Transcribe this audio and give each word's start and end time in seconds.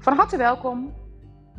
Van 0.00 0.16
harte 0.16 0.36
welkom 0.36 0.94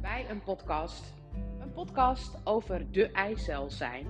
bij 0.01 0.25
een 0.29 0.43
podcast. 0.43 1.13
Een 1.59 1.71
podcast 1.71 2.37
over 2.43 2.91
de 2.91 3.11
eicel 3.11 3.69
zijn. 3.69 4.07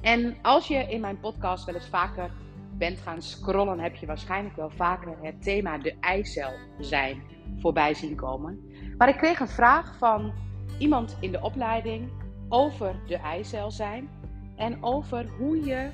En 0.00 0.36
als 0.42 0.68
je 0.68 0.76
in 0.76 1.00
mijn 1.00 1.20
podcast 1.20 1.64
wel 1.64 1.74
eens 1.74 1.88
vaker 1.88 2.30
bent 2.72 2.98
gaan 2.98 3.22
scrollen, 3.22 3.78
heb 3.78 3.94
je 3.94 4.06
waarschijnlijk 4.06 4.56
wel 4.56 4.70
vaker 4.70 5.16
het 5.22 5.42
thema 5.42 5.78
de 5.78 5.96
eicel 6.00 6.50
zijn 6.78 7.22
voorbij 7.58 7.94
zien 7.94 8.16
komen. 8.16 8.60
Maar 8.98 9.08
ik 9.08 9.16
kreeg 9.16 9.40
een 9.40 9.48
vraag 9.48 9.96
van 9.98 10.32
iemand 10.78 11.16
in 11.20 11.32
de 11.32 11.42
opleiding 11.42 12.10
over 12.48 13.00
de 13.06 13.16
eicel 13.16 13.70
zijn 13.70 14.10
en 14.56 14.82
over 14.82 15.28
hoe 15.38 15.64
je 15.64 15.90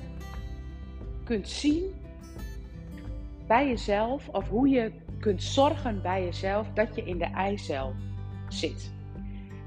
kunt 1.23 1.49
zien 1.49 1.93
bij 3.47 3.67
jezelf 3.67 4.29
of 4.29 4.49
hoe 4.49 4.69
je 4.69 4.91
kunt 5.19 5.43
zorgen 5.43 6.01
bij 6.01 6.23
jezelf 6.23 6.67
dat 6.73 6.95
je 6.95 7.03
in 7.03 7.17
de 7.17 7.25
eicel 7.25 7.93
zit. 8.47 8.93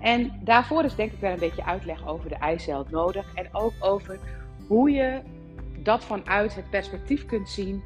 En 0.01 0.41
daarvoor 0.45 0.85
is 0.85 0.95
denk 0.95 1.13
ik 1.13 1.21
wel 1.21 1.33
een 1.33 1.39
beetje 1.39 1.65
uitleg 1.65 2.07
over 2.07 2.29
de 2.29 2.35
eicel 2.35 2.87
nodig 2.91 3.35
en 3.35 3.49
ook 3.53 3.73
over 3.81 4.19
hoe 4.67 4.91
je 4.91 5.21
dat 5.83 6.05
vanuit 6.05 6.55
het 6.55 6.71
perspectief 6.71 7.27
kunt 7.27 7.49
zien 7.49 7.83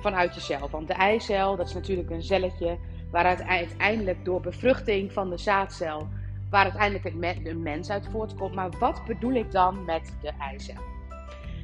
vanuit 0.00 0.34
jezelf. 0.34 0.70
Want 0.70 0.88
de 0.88 0.94
eicel, 0.94 1.56
dat 1.56 1.66
is 1.66 1.74
natuurlijk 1.74 2.10
een 2.10 2.22
celletje 2.22 2.78
waaruit 3.10 3.42
uiteindelijk 3.42 4.24
door 4.24 4.40
bevruchting 4.40 5.12
van 5.12 5.30
de 5.30 5.38
zaadcel, 5.38 6.08
waar 6.50 6.62
uiteindelijk 6.62 7.44
een 7.44 7.62
mens 7.62 7.90
uit 7.90 8.08
voortkomt. 8.10 8.54
Maar 8.54 8.70
wat 8.78 9.04
bedoel 9.06 9.32
ik 9.32 9.52
dan 9.52 9.84
met 9.84 10.16
de 10.22 10.32
eicel? 10.40 10.82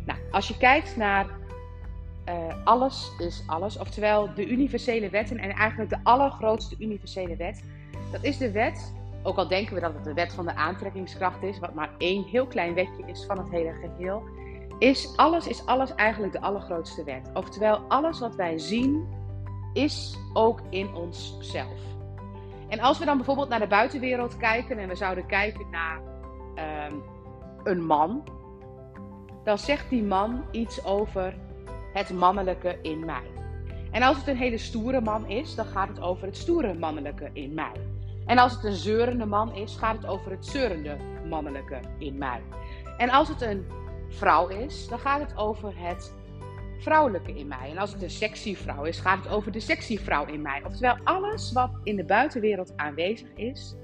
Nou, 0.05 0.19
als 0.31 0.49
je 0.49 0.57
kijkt 0.57 0.97
naar 0.97 1.27
uh, 2.29 2.35
alles 2.65 3.13
is 3.19 3.43
alles, 3.47 3.79
oftewel 3.79 4.35
de 4.35 4.49
universele 4.49 5.11
wetten 5.11 5.39
en 5.39 5.51
eigenlijk 5.51 5.91
de 5.91 5.99
allergrootste 6.03 6.77
universele 6.79 7.37
wet, 7.37 7.65
dat 8.13 8.25
is 8.25 8.39
de 8.39 8.51
wet, 8.51 8.95
ook 9.23 9.37
al 9.37 9.49
denken 9.49 9.75
we 9.75 9.81
dat 9.81 9.95
het 9.95 10.05
de 10.05 10.15
wet 10.15 10.33
van 10.33 10.45
de 10.45 10.55
aantrekkingskracht 10.55 11.43
is, 11.43 11.59
wat 11.59 11.75
maar 11.75 11.91
één 11.99 12.25
heel 12.25 12.47
klein 12.47 12.75
wetje 12.75 13.03
is 13.07 13.25
van 13.25 13.39
het 13.39 13.51
hele 13.51 13.73
geheel, 13.73 14.23
is 14.79 15.17
alles 15.17 15.47
is 15.47 15.67
alles 15.67 15.95
eigenlijk 15.95 16.33
de 16.33 16.41
allergrootste 16.41 17.05
wet. 17.05 17.31
Oftewel, 17.35 17.79
alles 17.89 18.21
wat 18.21 18.35
wij 18.35 18.59
zien 18.59 19.07
is 19.73 20.19
ook 20.33 20.61
in 20.71 20.95
onszelf. 20.95 21.81
En 22.69 22.81
als 22.81 22.99
we 22.99 23.05
dan 23.05 23.17
bijvoorbeeld 23.17 23.49
naar 23.49 23.61
de 23.61 23.67
buitenwereld 23.67 24.37
kijken 24.37 24.79
en 24.79 24.89
we 24.89 24.95
zouden 24.95 25.27
kijken 25.27 25.71
naar 25.71 26.01
uh, 26.57 26.97
een 27.65 27.87
man, 27.87 28.25
dan 29.45 29.59
zegt 29.59 29.91
die 29.91 30.03
man 30.03 30.45
iets 30.51 30.85
over 30.85 31.35
het 31.97 32.11
mannelijke 32.11 32.79
in 32.83 33.05
mij. 33.05 33.31
En 33.91 34.03
als 34.03 34.17
het 34.17 34.27
een 34.27 34.37
hele 34.37 34.59
stoere 34.59 35.01
man 35.01 35.27
is, 35.27 35.55
dan 35.55 35.65
gaat 35.65 35.89
het 35.89 36.01
over 36.01 36.27
het 36.27 36.37
stoere 36.37 36.75
mannelijke 36.75 37.31
in 37.33 37.55
mij. 37.55 37.73
En 38.27 38.39
als 38.39 38.53
het 38.53 38.65
een 38.65 38.73
zeurende 38.73 39.27
man 39.27 39.55
is, 39.55 39.77
gaat 39.77 39.97
het 39.97 40.07
over 40.07 40.31
het 40.31 40.47
zeurende 40.47 40.97
mannelijke 41.29 41.81
in 41.99 42.19
mij. 42.19 42.41
En 42.99 43.11
als 43.11 43.29
het 43.29 43.41
een 43.41 43.67
vrouw 44.09 44.49
is, 44.49 44.89
dan 44.89 44.99
gaat 44.99 45.21
het 45.21 45.37
over 45.37 45.73
het 45.77 46.15
vrouwelijke 46.79 47.35
in 47.35 47.47
mij. 47.47 47.71
En 47.71 47.79
als 47.79 47.93
het 47.93 48.03
een 48.03 48.11
sexy 48.11 48.57
vrouw 48.57 48.85
is, 48.85 49.01
gaat 49.01 49.25
het 49.25 49.33
over 49.33 49.53
de 49.53 49.61
sexy 49.61 49.99
vrouw 49.99 50.27
in 50.27 50.43
mij. 50.43 50.63
Oftewel, 50.65 50.97
alles 51.05 51.53
wat 51.53 51.71
in 51.83 51.97
de 51.97 52.05
buitenwereld 52.05 52.73
aanwezig 52.77 53.29
is, 53.35 53.75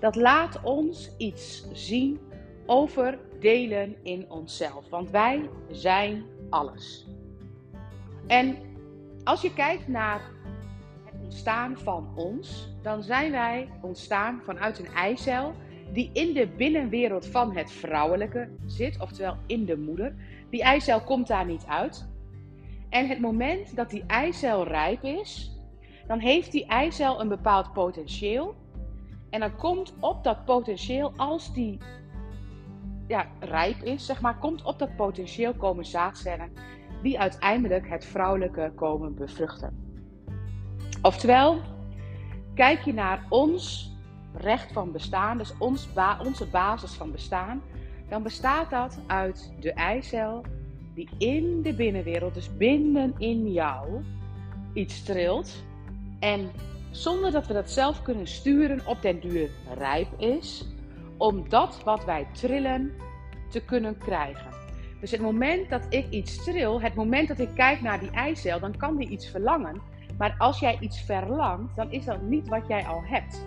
dat 0.00 0.16
laat 0.16 0.60
ons 0.62 1.10
iets 1.18 1.66
zien 1.72 2.20
over 2.66 3.18
delen 3.40 3.96
in 4.02 4.30
onszelf. 4.30 4.88
Want 4.88 5.10
wij 5.10 5.50
zijn 5.70 6.24
alles. 6.50 7.06
En 8.26 8.56
als 9.24 9.42
je 9.42 9.52
kijkt 9.52 9.88
naar 9.88 10.20
het 11.04 11.20
ontstaan 11.22 11.78
van 11.78 12.08
ons, 12.14 12.68
dan 12.82 13.02
zijn 13.02 13.30
wij 13.30 13.68
ontstaan 13.80 14.40
vanuit 14.44 14.78
een 14.78 14.94
eicel 14.94 15.54
die 15.92 16.10
in 16.12 16.32
de 16.32 16.46
binnenwereld 16.46 17.26
van 17.26 17.56
het 17.56 17.72
vrouwelijke 17.72 18.48
zit, 18.66 19.00
oftewel 19.00 19.36
in 19.46 19.64
de 19.64 19.76
moeder. 19.76 20.14
Die 20.50 20.62
eicel 20.62 21.00
komt 21.00 21.26
daar 21.26 21.46
niet 21.46 21.64
uit. 21.66 22.08
En 22.88 23.08
het 23.08 23.20
moment 23.20 23.76
dat 23.76 23.90
die 23.90 24.04
eicel 24.06 24.66
rijp 24.66 25.02
is, 25.02 25.56
dan 26.06 26.18
heeft 26.18 26.52
die 26.52 26.66
eicel 26.66 27.20
een 27.20 27.28
bepaald 27.28 27.72
potentieel. 27.72 28.54
En 29.30 29.40
dan 29.40 29.56
komt 29.56 29.94
op 30.00 30.24
dat 30.24 30.44
potentieel, 30.44 31.12
als 31.16 31.54
die 31.54 31.78
ja, 33.06 33.26
rijp 33.40 33.82
is, 33.82 34.06
zeg 34.06 34.20
maar, 34.20 34.38
komt 34.38 34.62
op 34.62 34.78
dat 34.78 34.96
potentieel 34.96 35.54
komen 35.54 35.84
zaadcellen 35.84 36.52
die 37.02 37.20
uiteindelijk 37.20 37.88
het 37.88 38.04
vrouwelijke 38.04 38.72
komen 38.74 39.14
bevruchten. 39.14 39.82
Oftewel, 41.02 41.60
kijk 42.54 42.80
je 42.80 42.92
naar 42.92 43.26
ons 43.28 43.90
recht 44.34 44.72
van 44.72 44.92
bestaan, 44.92 45.38
dus 45.38 45.54
ons 45.58 45.88
onze 46.24 46.46
basis 46.46 46.92
van 46.92 47.12
bestaan, 47.12 47.62
dan 48.08 48.22
bestaat 48.22 48.70
dat 48.70 48.98
uit 49.06 49.52
de 49.60 49.72
eicel 49.72 50.44
die 50.94 51.08
in 51.18 51.62
de 51.62 51.74
binnenwereld, 51.74 52.34
dus 52.34 52.56
binnenin 52.56 53.52
jou, 53.52 54.04
iets 54.72 55.02
trilt. 55.02 55.64
En 56.18 56.50
zonder 56.90 57.30
dat 57.30 57.46
we 57.46 57.52
dat 57.52 57.70
zelf 57.70 58.02
kunnen 58.02 58.26
sturen, 58.26 58.86
op 58.86 59.02
den 59.02 59.20
duur 59.20 59.50
rijp 59.78 60.20
is 60.20 60.66
om 61.16 61.48
dat 61.48 61.82
wat 61.84 62.04
wij 62.04 62.26
trillen 62.32 62.92
te 63.50 63.64
kunnen 63.64 63.98
krijgen. 63.98 64.61
Dus 65.02 65.10
het 65.10 65.20
moment 65.20 65.70
dat 65.70 65.86
ik 65.88 66.10
iets 66.10 66.44
tril, 66.44 66.80
het 66.80 66.94
moment 66.94 67.28
dat 67.28 67.38
ik 67.38 67.48
kijk 67.54 67.80
naar 67.80 68.00
die 68.00 68.10
eicel, 68.10 68.60
dan 68.60 68.76
kan 68.76 68.96
die 68.96 69.08
iets 69.08 69.28
verlangen. 69.28 69.80
Maar 70.18 70.34
als 70.38 70.58
jij 70.58 70.76
iets 70.80 71.00
verlangt, 71.00 71.76
dan 71.76 71.90
is 71.90 72.04
dat 72.04 72.22
niet 72.22 72.48
wat 72.48 72.66
jij 72.68 72.84
al 72.86 73.02
hebt. 73.04 73.46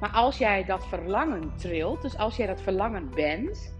Maar 0.00 0.10
als 0.10 0.38
jij 0.38 0.64
dat 0.64 0.86
verlangen 0.86 1.52
trilt, 1.56 2.02
dus 2.02 2.18
als 2.18 2.36
jij 2.36 2.46
dat 2.46 2.60
verlangen 2.60 3.10
bent, 3.14 3.74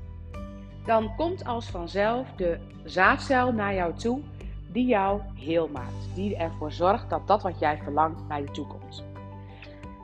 dan 0.84 1.16
komt 1.16 1.44
als 1.44 1.70
vanzelf 1.70 2.28
de 2.36 2.58
zaadcel 2.84 3.52
naar 3.52 3.74
jou 3.74 3.94
toe 3.94 4.20
die 4.72 4.86
jou 4.86 5.20
heel 5.34 5.68
maakt. 5.68 6.14
Die 6.14 6.36
ervoor 6.36 6.72
zorgt 6.72 7.10
dat 7.10 7.26
dat 7.26 7.42
wat 7.42 7.58
jij 7.58 7.78
verlangt 7.82 8.28
naar 8.28 8.40
je 8.40 8.50
toe 8.50 8.66
komt. 8.66 9.04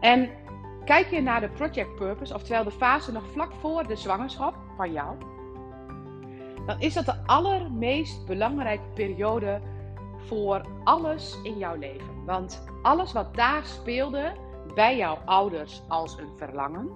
En 0.01 0.29
kijk 0.85 1.11
je 1.11 1.23
naar 1.23 1.41
de 1.41 1.49
project 1.49 1.97
purpose, 1.97 2.35
oftewel 2.35 2.65
de 2.65 2.71
fase 2.71 3.13
nog 3.13 3.25
vlak 3.33 3.53
voor 3.61 3.87
de 3.87 3.97
zwangerschap 3.97 4.55
van 4.77 4.93
jou, 4.93 5.17
dan 6.69 6.81
is 6.81 6.95
dat 6.95 7.05
de 7.07 7.15
allermeest 7.27 8.27
belangrijke 8.27 8.89
periode 8.95 9.61
voor 10.27 10.61
alles 10.85 11.39
in 11.43 11.59
jouw 11.59 11.77
leven. 11.77 12.25
Want 12.25 12.65
alles 12.83 13.13
wat 13.13 13.35
daar 13.35 13.65
speelde 13.65 14.33
bij 14.75 14.97
jouw 14.97 15.19
ouders 15.25 15.83
als 15.89 16.19
een 16.19 16.31
verlangen. 16.37 16.89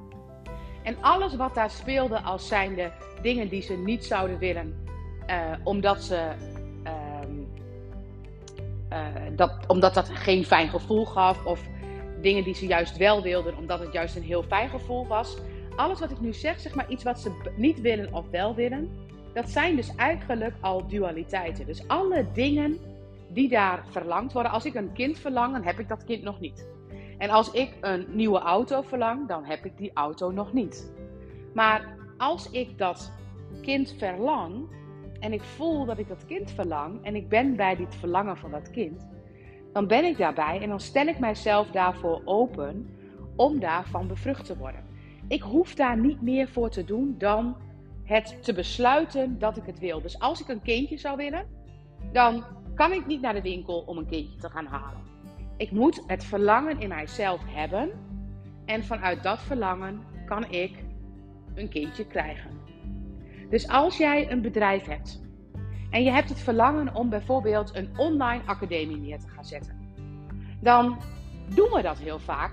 En 0.82 0.96
alles 1.00 1.36
wat 1.36 1.54
daar 1.54 1.70
speelde 1.70 2.20
als 2.20 2.48
zijnde 2.48 2.92
dingen 3.22 3.48
die 3.48 3.62
ze 3.62 3.76
niet 3.76 4.04
zouden 4.04 4.38
willen, 4.38 4.84
uh, 5.26 5.36
omdat, 5.64 6.02
ze, 6.02 6.32
uh, 6.84 6.92
uh, 8.92 9.36
dat, 9.36 9.52
omdat 9.66 9.94
dat 9.94 10.08
geen 10.08 10.44
fijn 10.44 10.68
gevoel 10.68 11.04
gaf. 11.04 11.44
Of 11.44 11.60
dingen 12.20 12.44
die 12.44 12.54
ze 12.54 12.66
juist 12.66 12.96
wel 12.96 13.22
wilden, 13.22 13.56
omdat 13.56 13.80
het 13.80 13.92
juist 13.92 14.16
een 14.16 14.22
heel 14.22 14.42
fijn 14.42 14.68
gevoel 14.68 15.06
was. 15.06 15.36
Alles 15.76 16.00
wat 16.00 16.10
ik 16.10 16.20
nu 16.20 16.32
zeg, 16.32 16.60
zeg 16.60 16.74
maar 16.74 16.90
iets 16.90 17.04
wat 17.04 17.20
ze 17.20 17.52
niet 17.56 17.80
willen 17.80 18.14
of 18.14 18.30
wel 18.30 18.54
willen 18.54 19.10
dat 19.32 19.50
zijn 19.50 19.76
dus 19.76 19.94
eigenlijk 19.94 20.54
al 20.60 20.86
dualiteiten. 20.86 21.66
Dus 21.66 21.88
alle 21.88 22.26
dingen 22.32 22.78
die 23.28 23.48
daar 23.48 23.84
verlangd 23.90 24.32
worden. 24.32 24.52
Als 24.52 24.64
ik 24.64 24.74
een 24.74 24.92
kind 24.92 25.18
verlang, 25.18 25.52
dan 25.52 25.64
heb 25.64 25.78
ik 25.78 25.88
dat 25.88 26.04
kind 26.04 26.22
nog 26.22 26.40
niet. 26.40 26.66
En 27.18 27.30
als 27.30 27.50
ik 27.50 27.76
een 27.80 28.06
nieuwe 28.08 28.38
auto 28.38 28.82
verlang, 28.82 29.28
dan 29.28 29.44
heb 29.44 29.64
ik 29.64 29.78
die 29.78 29.90
auto 29.94 30.30
nog 30.30 30.52
niet. 30.52 30.92
Maar 31.54 31.96
als 32.16 32.50
ik 32.50 32.78
dat 32.78 33.12
kind 33.60 33.94
verlang 33.98 34.68
en 35.20 35.32
ik 35.32 35.42
voel 35.42 35.84
dat 35.84 35.98
ik 35.98 36.08
dat 36.08 36.26
kind 36.26 36.50
verlang 36.50 37.04
en 37.04 37.14
ik 37.14 37.28
ben 37.28 37.56
bij 37.56 37.76
dit 37.76 37.94
verlangen 37.94 38.36
van 38.36 38.50
dat 38.50 38.70
kind, 38.70 39.06
dan 39.72 39.86
ben 39.86 40.04
ik 40.04 40.18
daarbij 40.18 40.60
en 40.60 40.68
dan 40.68 40.80
stel 40.80 41.06
ik 41.06 41.18
mijzelf 41.18 41.70
daarvoor 41.70 42.22
open 42.24 42.96
om 43.36 43.60
daarvan 43.60 44.08
bevrucht 44.08 44.44
te 44.44 44.56
worden. 44.56 44.84
Ik 45.28 45.42
hoef 45.42 45.74
daar 45.74 45.98
niet 45.98 46.22
meer 46.22 46.48
voor 46.48 46.70
te 46.70 46.84
doen 46.84 47.14
dan 47.18 47.56
het 48.04 48.42
te 48.42 48.52
besluiten 48.52 49.38
dat 49.38 49.56
ik 49.56 49.66
het 49.66 49.78
wil. 49.78 50.00
Dus 50.00 50.18
als 50.18 50.40
ik 50.40 50.48
een 50.48 50.62
kindje 50.62 50.96
zou 50.96 51.16
willen, 51.16 51.46
dan 52.12 52.44
kan 52.74 52.92
ik 52.92 53.06
niet 53.06 53.20
naar 53.20 53.34
de 53.34 53.42
winkel 53.42 53.82
om 53.86 53.98
een 53.98 54.06
kindje 54.06 54.38
te 54.38 54.50
gaan 54.50 54.66
halen. 54.66 55.00
Ik 55.56 55.70
moet 55.70 56.02
het 56.06 56.24
verlangen 56.24 56.80
in 56.80 56.88
mijzelf 56.88 57.40
hebben. 57.46 57.90
En 58.64 58.84
vanuit 58.84 59.22
dat 59.22 59.40
verlangen 59.40 60.00
kan 60.26 60.50
ik 60.50 60.84
een 61.54 61.68
kindje 61.68 62.06
krijgen. 62.06 62.50
Dus 63.50 63.68
als 63.68 63.96
jij 63.96 64.30
een 64.30 64.42
bedrijf 64.42 64.84
hebt 64.84 65.22
en 65.90 66.02
je 66.02 66.10
hebt 66.10 66.28
het 66.28 66.40
verlangen 66.40 66.94
om 66.94 67.08
bijvoorbeeld 67.08 67.74
een 67.74 67.98
online 67.98 68.42
academie 68.46 68.96
neer 68.96 69.18
te 69.18 69.28
gaan 69.28 69.44
zetten, 69.44 69.94
dan 70.60 70.98
doen 71.54 71.70
we 71.70 71.82
dat 71.82 71.98
heel 71.98 72.18
vaak 72.18 72.52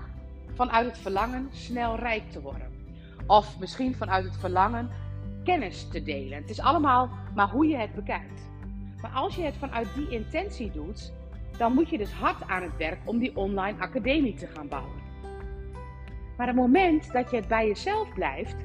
vanuit 0.54 0.86
het 0.86 0.98
verlangen 0.98 1.48
snel 1.52 1.96
rijk 1.96 2.30
te 2.30 2.40
worden. 2.40 2.70
Of 3.26 3.58
misschien 3.58 3.94
vanuit 3.94 4.24
het 4.24 4.36
verlangen 4.36 4.90
kennis 5.44 5.88
te 5.88 6.02
delen. 6.02 6.38
Het 6.38 6.50
is 6.50 6.60
allemaal 6.60 7.10
maar 7.34 7.48
hoe 7.48 7.66
je 7.66 7.76
het 7.76 7.94
bekijkt. 7.94 8.50
Maar 9.02 9.10
als 9.10 9.36
je 9.36 9.42
het 9.42 9.56
vanuit 9.56 9.88
die 9.94 10.08
intentie 10.08 10.70
doet, 10.70 11.12
dan 11.56 11.74
moet 11.74 11.88
je 11.88 11.98
dus 11.98 12.12
hard 12.12 12.48
aan 12.48 12.62
het 12.62 12.76
werk 12.76 12.98
om 13.04 13.18
die 13.18 13.36
online 13.36 13.78
academie 13.78 14.34
te 14.34 14.46
gaan 14.46 14.68
bouwen. 14.68 14.98
Maar 16.36 16.46
het 16.46 16.56
moment 16.56 17.12
dat 17.12 17.30
je 17.30 17.36
het 17.36 17.48
bij 17.48 17.66
jezelf 17.66 18.14
blijft, 18.14 18.56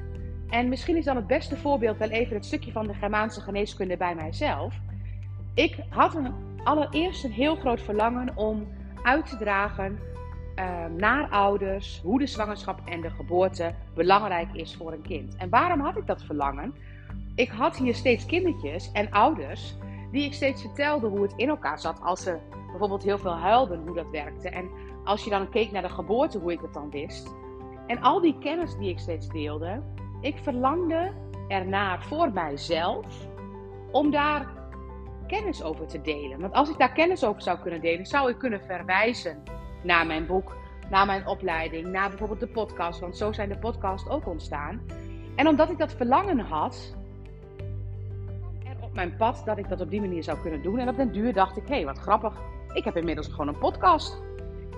en 0.48 0.68
misschien 0.68 0.96
is 0.96 1.04
dan 1.04 1.16
het 1.16 1.26
beste 1.26 1.56
voorbeeld 1.56 1.98
wel 1.98 2.08
even 2.08 2.34
het 2.34 2.44
stukje 2.44 2.72
van 2.72 2.86
de 2.86 2.94
Germaanse 2.94 3.40
geneeskunde 3.40 3.96
bij 3.96 4.14
mijzelf. 4.14 4.74
Ik 5.54 5.78
had 5.88 6.14
een, 6.14 6.32
allereerst 6.64 7.24
een 7.24 7.32
heel 7.32 7.56
groot 7.56 7.80
verlangen 7.80 8.36
om 8.36 8.68
uit 9.02 9.26
te 9.26 9.36
dragen 9.36 9.98
uh, 10.56 10.84
naar 10.96 11.28
ouders 11.28 12.00
hoe 12.02 12.18
de 12.18 12.26
zwangerschap 12.26 12.80
en 12.84 13.00
de 13.00 13.10
geboorte 13.10 13.74
belangrijk 13.94 14.52
is 14.52 14.76
voor 14.76 14.92
een 14.92 15.02
kind. 15.02 15.36
En 15.36 15.48
waarom 15.48 15.80
had 15.80 15.96
ik 15.96 16.06
dat 16.06 16.22
verlangen? 16.22 16.74
Ik 17.34 17.48
had 17.48 17.76
hier 17.76 17.94
steeds 17.94 18.26
kindertjes 18.26 18.92
en 18.92 19.10
ouders 19.10 19.76
die 20.12 20.24
ik 20.24 20.32
steeds 20.32 20.60
vertelde 20.60 21.06
hoe 21.06 21.22
het 21.22 21.32
in 21.36 21.48
elkaar 21.48 21.80
zat 21.80 22.00
als 22.02 22.22
ze 22.22 22.38
bijvoorbeeld 22.70 23.02
heel 23.02 23.18
veel 23.18 23.36
huilden, 23.36 23.86
hoe 23.86 23.94
dat 23.94 24.10
werkte. 24.10 24.48
En 24.48 24.70
als 25.04 25.24
je 25.24 25.30
dan 25.30 25.50
keek 25.50 25.70
naar 25.72 25.82
de 25.82 25.88
geboorte, 25.88 26.38
hoe 26.38 26.52
ik 26.52 26.60
het 26.60 26.72
dan 26.72 26.90
wist. 26.90 27.34
En 27.86 28.02
al 28.02 28.20
die 28.20 28.38
kennis 28.38 28.76
die 28.76 28.90
ik 28.90 28.98
steeds 28.98 29.28
deelde, 29.28 29.82
ik 30.20 30.38
verlangde 30.42 31.12
ernaar 31.48 32.02
voor 32.02 32.32
mijzelf 32.32 33.28
om 33.92 34.10
daar 34.10 34.46
kennis 35.26 35.62
over 35.62 35.86
te 35.86 36.00
delen. 36.00 36.40
Want 36.40 36.52
als 36.52 36.70
ik 36.70 36.78
daar 36.78 36.92
kennis 36.92 37.24
over 37.24 37.42
zou 37.42 37.58
kunnen 37.58 37.80
delen, 37.80 38.06
zou 38.06 38.30
ik 38.30 38.38
kunnen 38.38 38.60
verwijzen 38.60 39.42
naar 39.86 40.06
mijn 40.06 40.26
boek, 40.26 40.56
naar 40.90 41.06
mijn 41.06 41.26
opleiding, 41.26 41.86
naar 41.86 42.08
bijvoorbeeld 42.08 42.40
de 42.40 42.46
podcast. 42.46 43.00
Want 43.00 43.16
zo 43.16 43.32
zijn 43.32 43.48
de 43.48 43.58
podcasts 43.58 44.08
ook 44.08 44.26
ontstaan. 44.26 44.80
En 45.36 45.48
omdat 45.48 45.70
ik 45.70 45.78
dat 45.78 45.92
verlangen 45.92 46.38
had, 46.38 46.94
er 48.64 48.76
op 48.80 48.94
mijn 48.94 49.16
pad 49.16 49.42
dat 49.44 49.58
ik 49.58 49.68
dat 49.68 49.80
op 49.80 49.90
die 49.90 50.00
manier 50.00 50.22
zou 50.22 50.38
kunnen 50.40 50.62
doen. 50.62 50.78
En 50.78 50.88
op 50.88 50.96
den 50.96 51.12
duur 51.12 51.32
dacht 51.32 51.56
ik, 51.56 51.68
hé, 51.68 51.74
hey, 51.74 51.84
wat 51.84 51.98
grappig. 51.98 52.34
Ik 52.72 52.84
heb 52.84 52.96
inmiddels 52.96 53.28
gewoon 53.28 53.48
een 53.48 53.58
podcast. 53.58 54.22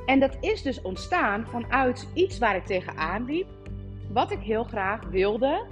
En 0.07 0.21
dat 0.21 0.37
is 0.41 0.63
dus 0.63 0.83
ontstaan 0.83 1.47
vanuit 1.47 2.09
iets 2.15 2.39
waar 2.39 2.57
ik 2.57 2.67
tegenaan 2.67 3.25
liep, 3.25 3.47
wat 4.13 4.31
ik 4.31 4.41
heel 4.41 4.65
graag 4.65 5.01
wilde 5.11 5.67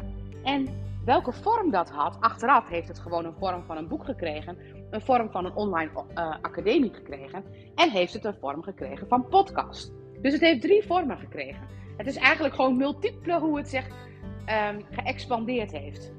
en 0.45 0.69
welke 1.05 1.33
vorm 1.33 1.71
dat 1.71 1.91
had. 1.91 2.17
Achteraf 2.21 2.69
heeft 2.69 2.89
het 2.89 2.99
gewoon 2.99 3.25
een 3.25 3.35
vorm 3.39 3.63
van 3.67 3.77
een 3.77 3.89
boek 3.89 4.05
gekregen, 4.05 4.59
een 4.91 5.01
vorm 5.01 5.31
van 5.31 5.45
een 5.45 5.55
online 5.55 5.91
uh, 5.95 6.05
academie 6.43 6.95
gekregen 6.95 7.45
en 7.75 7.91
heeft 7.91 8.13
het 8.13 8.25
een 8.25 8.37
vorm 8.41 8.63
gekregen 8.63 9.09
van 9.09 9.29
podcast. 9.29 9.93
Dus 10.21 10.33
het 10.33 10.43
heeft 10.43 10.61
drie 10.61 10.83
vormen 10.83 11.19
gekregen. 11.19 11.63
Het 11.97 12.07
is 12.07 12.17
eigenlijk 12.17 12.55
gewoon 12.55 12.77
multiple 12.77 13.39
hoe 13.39 13.57
het 13.57 13.69
zich 13.69 13.87
um, 13.89 14.85
geëxpandeerd 14.91 15.73
heeft. 15.73 16.13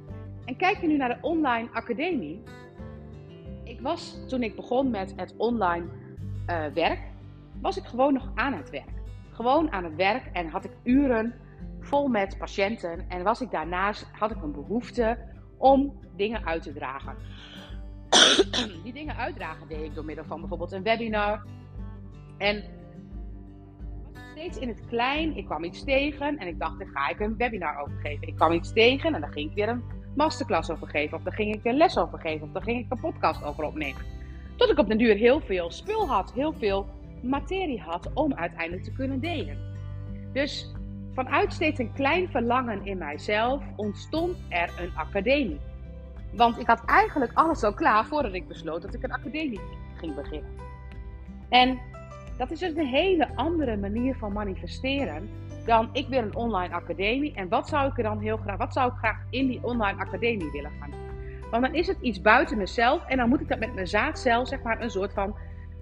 En 0.46 0.56
kijk 0.56 0.82
je 0.82 0.88
nu 0.88 0.98
naar 0.98 1.10
de 1.10 1.28
online 1.28 1.70
academie. 1.72 2.44
Ik 3.64 3.82
was 3.82 4.20
toen 4.28 4.44
ik 4.44 4.56
begon 4.56 4.90
met 4.90 5.14
het 5.16 5.34
online 5.38 5.86
uh, 6.48 6.66
werk, 6.74 7.00
was 7.62 7.78
ik 7.78 7.84
gewoon 7.84 8.14
nog 8.14 8.32
aan 8.36 8.54
het 8.54 8.70
werk. 8.70 8.90
Gewoon 9.32 9.72
aan 9.72 9.84
het 9.84 9.96
werk 9.96 10.26
en 10.34 10.50
had 10.50 10.66
ik 10.66 10.72
uren 10.84 11.34
vol 11.80 12.08
met 12.08 12.38
patiënten. 12.38 13.06
En 13.10 13.24
was 13.24 13.42
ik 13.42 13.52
daarnaast, 13.52 14.10
had 14.12 14.32
ik 14.32 14.42
een 14.42 14.52
behoefte 14.52 15.18
om 15.58 16.00
dingen 16.16 16.46
uit 16.46 16.64
te 16.64 16.74
dragen. 16.74 17.16
Die 18.84 18.94
dingen 18.94 19.16
uitdragen 19.16 19.68
deed 19.68 19.82
ik 19.82 19.96
door 19.96 20.06
middel 20.06 20.26
van 20.26 20.40
bijvoorbeeld 20.40 20.72
een 20.72 20.84
webinar. 20.84 21.46
En 22.38 22.64
steeds 24.32 24.58
in 24.58 24.68
het 24.68 24.82
klein. 24.90 25.38
Ik 25.38 25.46
kwam 25.46 25.64
iets 25.64 25.84
tegen 25.84 26.38
en 26.38 26.48
ik 26.48 26.60
dacht, 26.60 26.80
daar 26.80 26.88
ga 26.94 27.10
ik 27.10 27.20
een 27.20 27.38
webinar 27.38 27.82
over 27.82 28.00
geven. 28.02 28.28
Ik 28.28 28.36
kwam 28.36 28.52
iets 28.52 28.74
tegen 28.74 29.16
en 29.16 29.22
dan 29.22 29.32
ging 29.32 29.50
ik 29.50 29.56
weer 29.56 29.70
een 29.70 29.84
masterclass 30.16 30.70
over 30.70 30.88
geven. 30.88 31.18
Of 31.18 31.24
dan 31.24 31.34
ging 31.34 31.56
ik 31.56 31.66
een 31.66 31.78
les 31.78 31.98
over 31.98 32.20
geven. 32.20 32.48
Of 32.48 32.54
dan 32.54 32.64
ging 32.64 32.80
ik 32.80 32.92
een 32.92 33.00
podcast 33.00 33.44
over 33.44 33.64
opnemen. 33.64 34.02
Tot 34.56 34.70
ik 34.70 34.78
op 34.78 34.88
den 34.88 34.98
duur 34.98 35.16
heel 35.16 35.40
veel 35.40 35.72
spul 35.72 36.08
had. 36.08 36.34
Heel 36.34 36.54
veel 36.54 36.86
materie 37.22 37.82
had 37.82 38.14
om 38.14 38.34
uiteindelijk 38.34 38.84
te 38.84 38.92
kunnen 38.92 39.20
delen. 39.20 39.58
Dus 40.34 40.72
vanuit 41.14 41.54
steeds 41.54 41.80
een 41.80 41.94
klein 41.94 42.30
verlangen 42.30 42.86
in 42.86 42.98
mijzelf 42.98 43.64
ontstond 43.76 44.38
er 44.50 44.70
een 44.80 44.92
academie. 44.96 45.60
Want 46.38 46.60
ik 46.60 46.68
had 46.68 46.86
eigenlijk 46.86 47.32
alles 47.34 47.64
al 47.64 47.74
klaar 47.74 48.06
voordat 48.06 48.34
ik 48.34 48.48
besloot 48.48 48.82
dat 48.82 48.94
ik 48.94 49.04
een 49.04 49.14
academie 49.14 49.60
ging 49.96 50.16
beginnen. 50.16 50.50
En 51.50 51.80
dat 52.38 52.52
is 52.52 52.60
dus 52.60 52.76
een 52.76 52.86
hele 52.86 53.36
andere 53.36 53.78
manier 53.78 54.16
van 54.16 54.34
manifesteren 54.34 55.30
dan 55.66 55.90
ik 55.94 56.08
wil 56.08 56.22
een 56.22 56.36
online 56.36 56.74
academie. 56.74 57.34
En 57.34 57.50
wat 57.50 57.68
zou 57.68 57.90
ik 57.90 57.98
er 57.98 58.04
dan 58.04 58.20
heel 58.20 58.38
graag, 58.38 58.58
wat 58.58 58.74
zou 58.74 58.92
ik 58.92 58.98
graag 58.98 59.18
in 59.30 59.48
die 59.48 59.64
online 59.64 60.00
academie 60.00 60.52
willen 60.52 60.72
gaan? 60.80 60.92
Want 61.52 61.64
dan 61.64 61.74
is 61.74 61.88
het 61.88 61.98
iets 62.02 62.22
buiten 62.22 62.58
mezelf 62.58 63.06
en 63.06 63.18
dan 63.18 63.30
moet 63.30 63.42
ik 63.42 63.48
dat 63.48 63.60
met 63.60 63.74
mijn 63.74 63.88
zaadcel, 63.88 64.46
zeg 64.46 64.62
maar, 64.62 64.82
een 64.82 64.90
soort 64.90 65.14
van, 65.14 65.36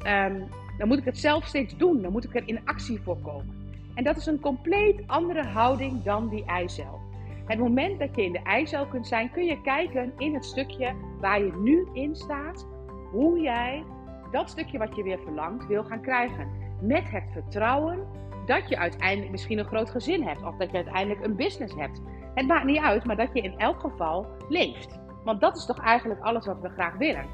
um, 0.08 0.48
dan 0.78 0.88
moet 0.88 0.98
ik 0.98 1.06
het 1.06 1.18
zelf 1.18 1.46
steeds 1.46 1.78
doen. 1.78 2.02
Dan 2.02 2.12
moet 2.12 2.24
ik 2.24 2.36
er 2.36 2.48
in 2.48 2.60
actie 2.66 3.02
voor 3.02 3.18
komen. 3.18 3.64
En 3.94 4.04
dat 4.04 4.18
is 4.18 4.26
een 4.26 4.40
compleet 4.40 5.04
andere 5.08 5.44
houding 5.44 6.04
dan 6.04 6.30
die 6.30 6.46
eicel. 6.46 7.05
Het 7.46 7.60
moment 7.60 8.00
dat 8.00 8.16
je 8.16 8.24
in 8.24 8.32
de 8.32 8.42
eicel 8.44 8.88
kunt 8.88 9.08
zijn, 9.08 9.32
kun 9.32 9.46
je 9.46 9.62
kijken 9.62 10.14
in 10.18 10.34
het 10.34 10.46
stukje 10.46 10.96
waar 11.20 11.40
je 11.40 11.54
nu 11.58 11.88
in 11.94 12.16
staat, 12.16 12.68
hoe 13.12 13.40
jij 13.40 13.84
dat 14.32 14.50
stukje 14.50 14.78
wat 14.78 14.96
je 14.96 15.04
weer 15.04 15.20
verlangt 15.20 15.68
wil 15.68 15.84
gaan 15.84 16.02
krijgen. 16.02 16.48
Met 16.82 17.12
het 17.12 17.30
vertrouwen 17.32 18.08
dat 18.46 18.70
je 18.70 18.78
uiteindelijk 18.78 19.32
misschien 19.32 19.60
een 19.60 19.66
groot 19.66 19.90
gezin 19.90 20.24
hebt 20.24 20.44
of 20.44 20.56
dat 20.56 20.72
je 20.72 20.76
uiteindelijk 20.78 21.26
een 21.26 21.36
business 21.36 21.76
hebt. 21.76 22.02
Het 22.34 22.48
maakt 22.48 22.66
niet 22.66 22.82
uit, 22.82 23.06
maar 23.06 23.16
dat 23.16 23.30
je 23.34 23.42
in 23.42 23.60
elk 23.60 23.80
geval 23.80 24.28
leeft. 24.50 25.00
Want 25.24 25.42
dat 25.42 25.58
is 25.58 25.66
toch 25.66 25.80
eigenlijk 25.80 26.22
alles 26.22 26.46
wat 26.46 26.62
we 26.62 26.70
graag 26.70 26.98
willen. 26.98 27.26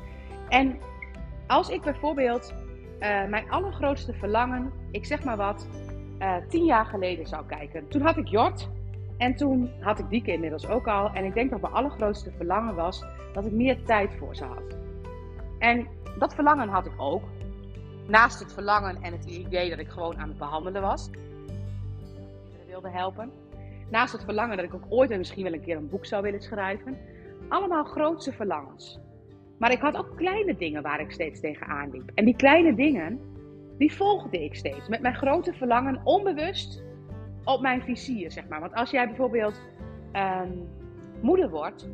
En 0.49 0.79
als 1.47 1.69
ik 1.69 1.81
bijvoorbeeld 1.81 2.53
uh, 2.99 3.27
mijn 3.27 3.51
allergrootste 3.51 4.13
verlangen, 4.13 4.71
ik 4.91 5.05
zeg 5.05 5.23
maar 5.23 5.37
wat, 5.37 5.67
uh, 6.19 6.35
tien 6.47 6.65
jaar 6.65 6.85
geleden 6.85 7.27
zou 7.27 7.45
kijken. 7.45 7.87
Toen 7.87 8.01
had 8.01 8.17
ik 8.17 8.27
Jort 8.27 8.69
en 9.21 9.35
toen 9.35 9.69
had 9.79 9.99
ik 9.99 10.09
Dieke 10.09 10.31
inmiddels 10.31 10.67
ook 10.67 10.87
al. 10.87 11.11
En 11.13 11.25
ik 11.25 11.33
denk 11.33 11.49
dat 11.49 11.61
mijn 11.61 11.73
allergrootste 11.73 12.31
verlangen 12.31 12.75
was 12.75 13.03
dat 13.33 13.45
ik 13.45 13.51
meer 13.51 13.83
tijd 13.83 14.15
voor 14.17 14.35
ze 14.35 14.43
had. 14.43 14.77
En 15.59 15.87
dat 16.19 16.33
verlangen 16.33 16.67
had 16.67 16.85
ik 16.85 16.93
ook. 16.97 17.23
Naast 18.07 18.39
het 18.39 18.53
verlangen 18.53 19.01
en 19.01 19.11
het 19.11 19.25
idee 19.25 19.69
dat 19.69 19.79
ik 19.79 19.89
gewoon 19.89 20.17
aan 20.17 20.27
het 20.27 20.37
behandelen 20.37 20.81
was. 20.81 21.09
Ik 21.09 22.67
wilde 22.67 22.89
helpen. 22.89 23.31
Naast 23.89 24.13
het 24.13 24.23
verlangen 24.23 24.57
dat 24.57 24.65
ik 24.65 24.73
ook 24.73 24.85
ooit 24.89 25.11
en 25.11 25.17
misschien 25.17 25.43
wel 25.43 25.53
een 25.53 25.63
keer 25.63 25.77
een 25.77 25.89
boek 25.89 26.05
zou 26.05 26.23
willen 26.23 26.41
schrijven. 26.41 26.97
Allemaal 27.47 27.83
grootste 27.83 28.31
verlangens. 28.31 28.99
Maar 29.57 29.71
ik 29.71 29.81
had 29.81 29.97
ook 29.97 30.17
kleine 30.17 30.55
dingen 30.55 30.81
waar 30.81 30.99
ik 30.99 31.11
steeds 31.11 31.39
tegenaan 31.39 31.89
liep. 31.91 32.11
En 32.15 32.25
die 32.25 32.35
kleine 32.35 32.75
dingen, 32.75 33.19
die 33.77 33.93
volgde 33.93 34.43
ik 34.43 34.55
steeds. 34.55 34.87
Met 34.87 35.01
mijn 35.01 35.15
grote 35.15 35.53
verlangen 35.53 36.01
onbewust 36.03 36.83
op 37.43 37.61
mijn 37.61 37.81
vizier, 37.81 38.31
zeg 38.31 38.47
maar. 38.47 38.59
Want 38.59 38.73
als 38.73 38.91
jij 38.91 39.07
bijvoorbeeld 39.07 39.61
um, 40.13 40.69
moeder 41.21 41.49
wordt, 41.49 41.89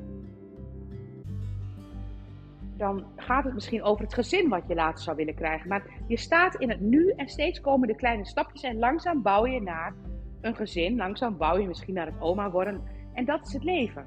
dan 2.77 3.06
gaat 3.16 3.44
het 3.44 3.54
misschien 3.54 3.84
over 3.84 4.04
het 4.04 4.13
gezin 4.13 4.50
wat 4.50 4.63
je 4.68 4.75
later 4.75 5.04
zou 5.04 5.16
willen 5.16 5.36
krijgen. 5.36 5.68
Maar 5.68 5.84
je 6.08 6.18
staat 6.18 6.56
in 6.56 6.70
het 6.70 6.80
nu 6.80 7.10
en 7.16 7.27
steeds 7.27 7.62
komen 7.62 7.88
de 7.88 7.96
kleine 7.96 8.25
stapjes 8.25 8.62
en 8.62 8.80
langzaam 8.80 9.22
bouw 9.22 9.46
je 9.46 9.62
naar 9.62 9.94
een 10.42 10.56
gezin. 10.56 10.96
Langzaam 10.96 11.38
bouw 11.38 11.58
je 11.58 11.68
misschien 11.68 11.94
naar 11.94 12.06
het 12.06 12.22
oma 12.22 12.51
worden. 12.51 12.82
En 13.13 13.25
dat 13.25 13.48
is 13.48 13.54
het 13.54 13.63
leven. 13.63 14.06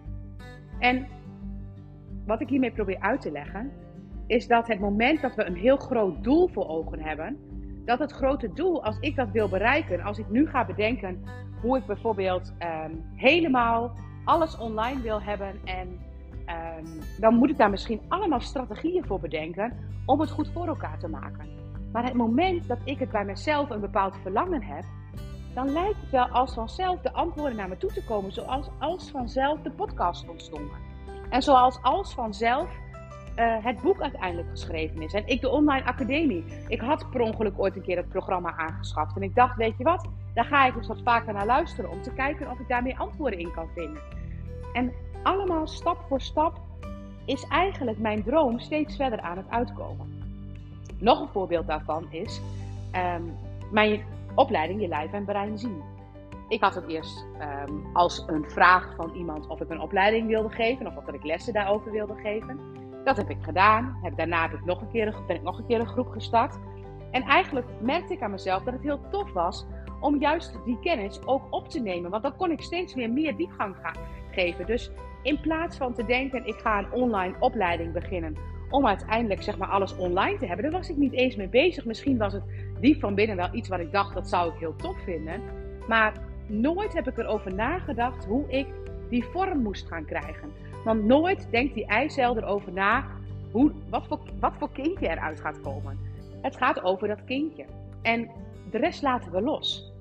En 0.78 1.06
wat 2.26 2.40
ik 2.40 2.48
hiermee 2.48 2.72
probeer 2.72 3.00
uit 3.00 3.20
te 3.20 3.30
leggen, 3.30 3.72
is 4.26 4.46
dat 4.46 4.66
het 4.66 4.80
moment 4.80 5.20
dat 5.20 5.34
we 5.34 5.44
een 5.44 5.56
heel 5.56 5.76
groot 5.76 6.24
doel 6.24 6.48
voor 6.48 6.68
ogen 6.68 7.00
hebben, 7.00 7.38
dat 7.84 7.98
het 7.98 8.12
grote 8.12 8.52
doel, 8.52 8.84
als 8.84 8.98
ik 9.00 9.16
dat 9.16 9.30
wil 9.30 9.48
bereiken, 9.48 10.02
als 10.02 10.18
ik 10.18 10.28
nu 10.28 10.48
ga 10.48 10.64
bedenken 10.64 11.24
hoe 11.60 11.78
ik 11.78 11.86
bijvoorbeeld 11.86 12.52
um, 12.58 13.04
helemaal 13.14 13.92
alles 14.24 14.58
online 14.58 15.00
wil 15.00 15.22
hebben 15.22 15.60
en 15.64 15.88
um, 16.78 17.00
dan 17.18 17.34
moet 17.34 17.50
ik 17.50 17.58
daar 17.58 17.70
misschien 17.70 18.00
allemaal 18.08 18.40
strategieën 18.40 19.06
voor 19.06 19.20
bedenken 19.20 19.76
om 20.06 20.20
het 20.20 20.30
goed 20.30 20.50
voor 20.52 20.66
elkaar 20.66 20.98
te 20.98 21.08
maken. 21.08 21.48
Maar 21.92 22.04
het 22.04 22.14
moment 22.14 22.68
dat 22.68 22.78
ik 22.84 22.98
het 22.98 23.10
bij 23.10 23.24
mezelf 23.24 23.70
een 23.70 23.80
bepaald 23.80 24.16
verlangen 24.22 24.62
heb, 24.62 24.84
dan 25.54 25.72
lijkt 25.72 26.00
het 26.00 26.10
wel 26.10 26.28
als 26.28 26.54
vanzelf 26.54 27.00
de 27.00 27.12
antwoorden 27.12 27.56
naar 27.56 27.68
me 27.68 27.76
toe 27.76 27.92
te 27.92 28.04
komen, 28.04 28.32
zoals 28.32 28.68
als 28.78 29.10
vanzelf 29.10 29.60
de 29.60 29.70
podcast 29.70 30.28
ontstonden. 30.28 30.76
En 31.30 31.42
zoals 31.42 31.82
als 31.82 32.14
vanzelf 32.14 32.70
uh, 33.40 33.64
het 33.64 33.80
boek 33.80 34.00
uiteindelijk 34.00 34.48
geschreven 34.50 35.02
is. 35.02 35.12
En 35.12 35.26
ik 35.26 35.40
de 35.40 35.48
online 35.48 35.86
academie. 35.86 36.44
Ik 36.68 36.80
had 36.80 37.10
per 37.10 37.20
ongeluk 37.20 37.54
ooit 37.56 37.76
een 37.76 37.82
keer 37.82 37.96
het 37.96 38.08
programma 38.08 38.56
aangeschaft. 38.56 39.16
En 39.16 39.22
ik 39.22 39.34
dacht, 39.34 39.56
weet 39.56 39.76
je 39.78 39.84
wat, 39.84 40.08
daar 40.34 40.44
ga 40.44 40.66
ik 40.66 40.76
eens 40.76 40.86
wat 40.86 41.00
vaker 41.04 41.32
naar 41.32 41.46
luisteren 41.46 41.90
om 41.90 42.02
te 42.02 42.12
kijken 42.12 42.50
of 42.50 42.58
ik 42.58 42.68
daarmee 42.68 42.98
antwoorden 42.98 43.38
in 43.38 43.52
kan 43.52 43.68
vinden. 43.74 44.02
En 44.72 44.92
allemaal 45.22 45.66
stap 45.66 45.98
voor 46.08 46.20
stap 46.20 46.60
is 47.24 47.46
eigenlijk 47.48 47.98
mijn 47.98 48.22
droom 48.22 48.58
steeds 48.58 48.96
verder 48.96 49.20
aan 49.20 49.36
het 49.36 49.50
uitkomen. 49.50 50.22
Nog 50.98 51.20
een 51.20 51.28
voorbeeld 51.28 51.66
daarvan 51.66 52.06
is 52.10 52.40
um, 53.16 53.36
mijn 53.72 54.02
opleiding 54.34 54.80
Je 54.80 54.88
Lijf 54.88 55.12
en 55.12 55.24
Brein 55.24 55.58
Zien. 55.58 55.82
Ik 56.48 56.60
had 56.60 56.74
het 56.74 56.88
eerst 56.88 57.26
um, 57.68 57.86
als 57.92 58.24
een 58.26 58.44
vraag 58.50 58.94
van 58.96 59.12
iemand 59.14 59.46
of 59.46 59.60
ik 59.60 59.70
een 59.70 59.80
opleiding 59.80 60.26
wilde 60.26 60.48
geven 60.48 60.86
of 60.86 61.04
dat 61.04 61.14
ik 61.14 61.24
lessen 61.24 61.52
daarover 61.52 61.90
wilde 61.90 62.14
geven. 62.22 62.58
Dat 63.04 63.16
heb 63.16 63.30
ik 63.30 63.38
gedaan. 63.40 63.98
Heb, 64.02 64.16
daarna 64.16 64.50
nog 64.64 64.80
een 64.80 64.90
keer, 64.90 65.14
ben 65.26 65.36
ik 65.36 65.42
nog 65.42 65.58
een 65.58 65.66
keer 65.66 65.80
een 65.80 65.86
groep 65.86 66.08
gestart. 66.08 66.58
En 67.10 67.22
eigenlijk 67.22 67.66
merkte 67.80 68.12
ik 68.12 68.22
aan 68.22 68.30
mezelf 68.30 68.62
dat 68.62 68.74
het 68.74 68.82
heel 68.82 69.00
tof 69.10 69.32
was 69.32 69.66
om 70.00 70.20
juist 70.20 70.58
die 70.64 70.78
kennis 70.80 71.26
ook 71.26 71.42
op 71.50 71.68
te 71.68 71.80
nemen. 71.80 72.10
Want 72.10 72.22
dan 72.22 72.36
kon 72.36 72.50
ik 72.50 72.60
steeds 72.60 72.94
weer 72.94 73.10
meer 73.10 73.36
diepgang 73.36 73.76
geven. 74.30 74.66
Dus 74.66 74.90
in 75.22 75.40
plaats 75.40 75.76
van 75.76 75.94
te 75.94 76.04
denken, 76.04 76.46
ik 76.46 76.60
ga 76.60 76.78
een 76.78 76.92
online 76.92 77.34
opleiding 77.38 77.92
beginnen 77.92 78.36
om 78.70 78.86
uiteindelijk 78.86 79.42
zeg 79.42 79.58
maar 79.58 79.68
alles 79.68 79.96
online 79.96 80.38
te 80.38 80.46
hebben, 80.46 80.64
daar 80.64 80.80
was 80.80 80.90
ik 80.90 80.96
niet 80.96 81.12
eens 81.12 81.36
mee 81.36 81.48
bezig. 81.48 81.84
Misschien 81.84 82.18
was 82.18 82.32
het 82.32 82.42
diep 82.80 83.00
van 83.00 83.14
binnen 83.14 83.36
wel 83.36 83.48
iets 83.52 83.68
wat 83.68 83.80
ik 83.80 83.92
dacht, 83.92 84.14
dat 84.14 84.28
zou 84.28 84.52
ik 84.52 84.58
heel 84.58 84.76
tof 84.76 84.96
vinden. 85.04 85.40
Maar 85.88 86.12
nooit 86.46 86.92
heb 86.92 87.08
ik 87.08 87.18
erover 87.18 87.54
nagedacht 87.54 88.24
hoe 88.24 88.44
ik 88.48 88.66
die 89.08 89.24
vorm 89.24 89.62
moest 89.62 89.86
gaan 89.86 90.04
krijgen. 90.04 90.52
Want 90.84 91.04
nooit 91.04 91.48
denkt 91.50 91.74
die 91.74 91.86
eicel 91.86 92.36
erover 92.36 92.72
na 92.72 93.06
hoe, 93.52 93.72
wat, 93.90 94.06
voor, 94.06 94.20
wat 94.40 94.52
voor 94.58 94.72
kindje 94.72 95.08
eruit 95.08 95.40
gaat 95.40 95.60
komen. 95.60 95.98
Het 96.42 96.56
gaat 96.56 96.82
over 96.82 97.08
dat 97.08 97.24
kindje. 97.24 97.64
En 98.02 98.30
de 98.70 98.78
rest 98.78 99.02
laten 99.02 99.32
we 99.32 99.40
los. 99.40 99.92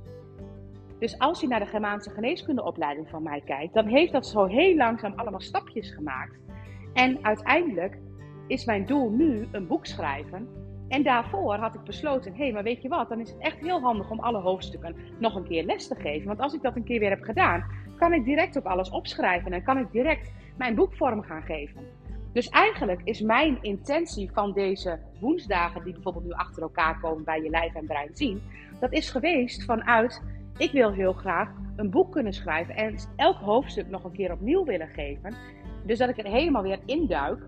Dus 0.99 1.19
als 1.19 1.41
je 1.41 1.47
naar 1.47 1.59
de 1.59 1.65
Germaanse 1.65 2.09
geneeskundeopleiding 2.09 3.09
van 3.09 3.23
mij 3.23 3.41
kijkt, 3.45 3.73
dan 3.73 3.87
heeft 3.87 4.11
dat 4.11 4.27
zo 4.27 4.45
heel 4.45 4.75
langzaam 4.75 5.13
allemaal 5.15 5.41
stapjes 5.41 5.91
gemaakt. 5.91 6.39
En 6.93 7.17
uiteindelijk 7.21 7.97
is 8.47 8.65
mijn 8.65 8.85
doel 8.85 9.09
nu 9.09 9.47
een 9.51 9.67
boek 9.67 9.85
schrijven. 9.85 10.47
En 10.87 11.03
daarvoor 11.03 11.55
had 11.55 11.75
ik 11.75 11.83
besloten, 11.83 12.31
hé, 12.35 12.43
hey, 12.43 12.53
maar 12.53 12.63
weet 12.63 12.81
je 12.81 12.87
wat, 12.87 13.09
dan 13.09 13.19
is 13.19 13.29
het 13.29 13.39
echt 13.39 13.59
heel 13.59 13.79
handig 13.79 14.09
om 14.09 14.19
alle 14.19 14.39
hoofdstukken 14.39 14.95
nog 15.19 15.35
een 15.35 15.47
keer 15.47 15.63
les 15.63 15.87
te 15.87 15.95
geven. 15.95 16.27
Want 16.27 16.39
als 16.39 16.53
ik 16.53 16.61
dat 16.61 16.75
een 16.75 16.83
keer 16.83 16.99
weer 16.99 17.09
heb 17.09 17.23
gedaan, 17.23 17.65
kan 17.97 18.13
ik 18.13 18.23
direct 18.23 18.57
ook 18.57 18.65
alles 18.65 18.89
opschrijven 18.89 19.53
en 19.53 19.63
kan 19.63 19.77
ik 19.77 19.91
direct 19.91 20.31
mijn 20.59 20.75
boek 20.75 20.95
vorm 20.95 21.21
gaan 21.21 21.43
geven. 21.43 21.81
Dus 22.33 22.49
eigenlijk 22.49 23.01
is 23.03 23.21
mijn 23.21 23.57
intentie 23.61 24.31
van 24.33 24.53
deze 24.53 24.99
woensdagen, 25.19 25.83
die 25.83 25.93
bijvoorbeeld 25.93 26.25
nu 26.25 26.31
achter 26.31 26.61
elkaar 26.61 26.99
komen 26.99 27.23
bij 27.23 27.41
je 27.41 27.49
lijf 27.49 27.75
en 27.75 27.85
brein 27.85 28.09
zien, 28.13 28.41
dat 28.79 28.93
is 28.93 29.09
geweest 29.09 29.63
vanuit, 29.65 30.23
ik 30.57 30.71
wil 30.71 30.91
heel 30.91 31.13
graag 31.13 31.49
een 31.75 31.89
boek 31.89 32.11
kunnen 32.11 32.33
schrijven 32.33 32.75
en 32.75 32.95
elk 33.15 33.37
hoofdstuk 33.37 33.89
nog 33.89 34.03
een 34.03 34.11
keer 34.11 34.31
opnieuw 34.31 34.65
willen 34.65 34.87
geven. 34.87 35.33
Dus 35.85 35.97
dat 35.97 36.09
ik 36.09 36.17
er 36.17 36.31
helemaal 36.31 36.63
weer 36.63 36.79
induik, 36.85 37.47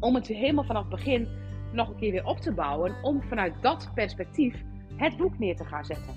om 0.00 0.14
het 0.14 0.26
helemaal 0.26 0.64
vanaf 0.64 0.82
het 0.82 0.90
begin 0.90 1.28
nog 1.72 1.88
een 1.88 1.96
keer 1.96 2.12
weer 2.12 2.26
op 2.26 2.38
te 2.38 2.52
bouwen, 2.52 2.94
om 3.02 3.22
vanuit 3.22 3.54
dat 3.60 3.90
perspectief 3.94 4.62
het 4.96 5.16
boek 5.16 5.38
neer 5.38 5.56
te 5.56 5.64
gaan 5.64 5.84
zetten. 5.84 6.14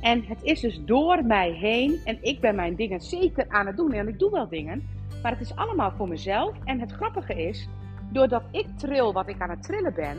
En 0.00 0.24
het 0.24 0.42
is 0.42 0.60
dus 0.60 0.84
door 0.84 1.24
mij 1.24 1.50
heen 1.50 2.00
en 2.04 2.18
ik 2.20 2.40
ben 2.40 2.54
mijn 2.54 2.74
dingen 2.74 3.00
zeker 3.00 3.48
aan 3.48 3.66
het 3.66 3.76
doen 3.76 3.92
en 3.92 4.08
ik 4.08 4.18
doe 4.18 4.30
wel 4.30 4.48
dingen, 4.48 4.99
maar 5.22 5.32
het 5.32 5.40
is 5.40 5.56
allemaal 5.56 5.92
voor 5.92 6.08
mezelf. 6.08 6.56
En 6.64 6.80
het 6.80 6.92
grappige 6.92 7.48
is, 7.48 7.68
doordat 8.08 8.42
ik 8.50 8.66
tril 8.76 9.12
wat 9.12 9.28
ik 9.28 9.40
aan 9.40 9.50
het 9.50 9.62
trillen 9.62 9.94
ben, 9.94 10.16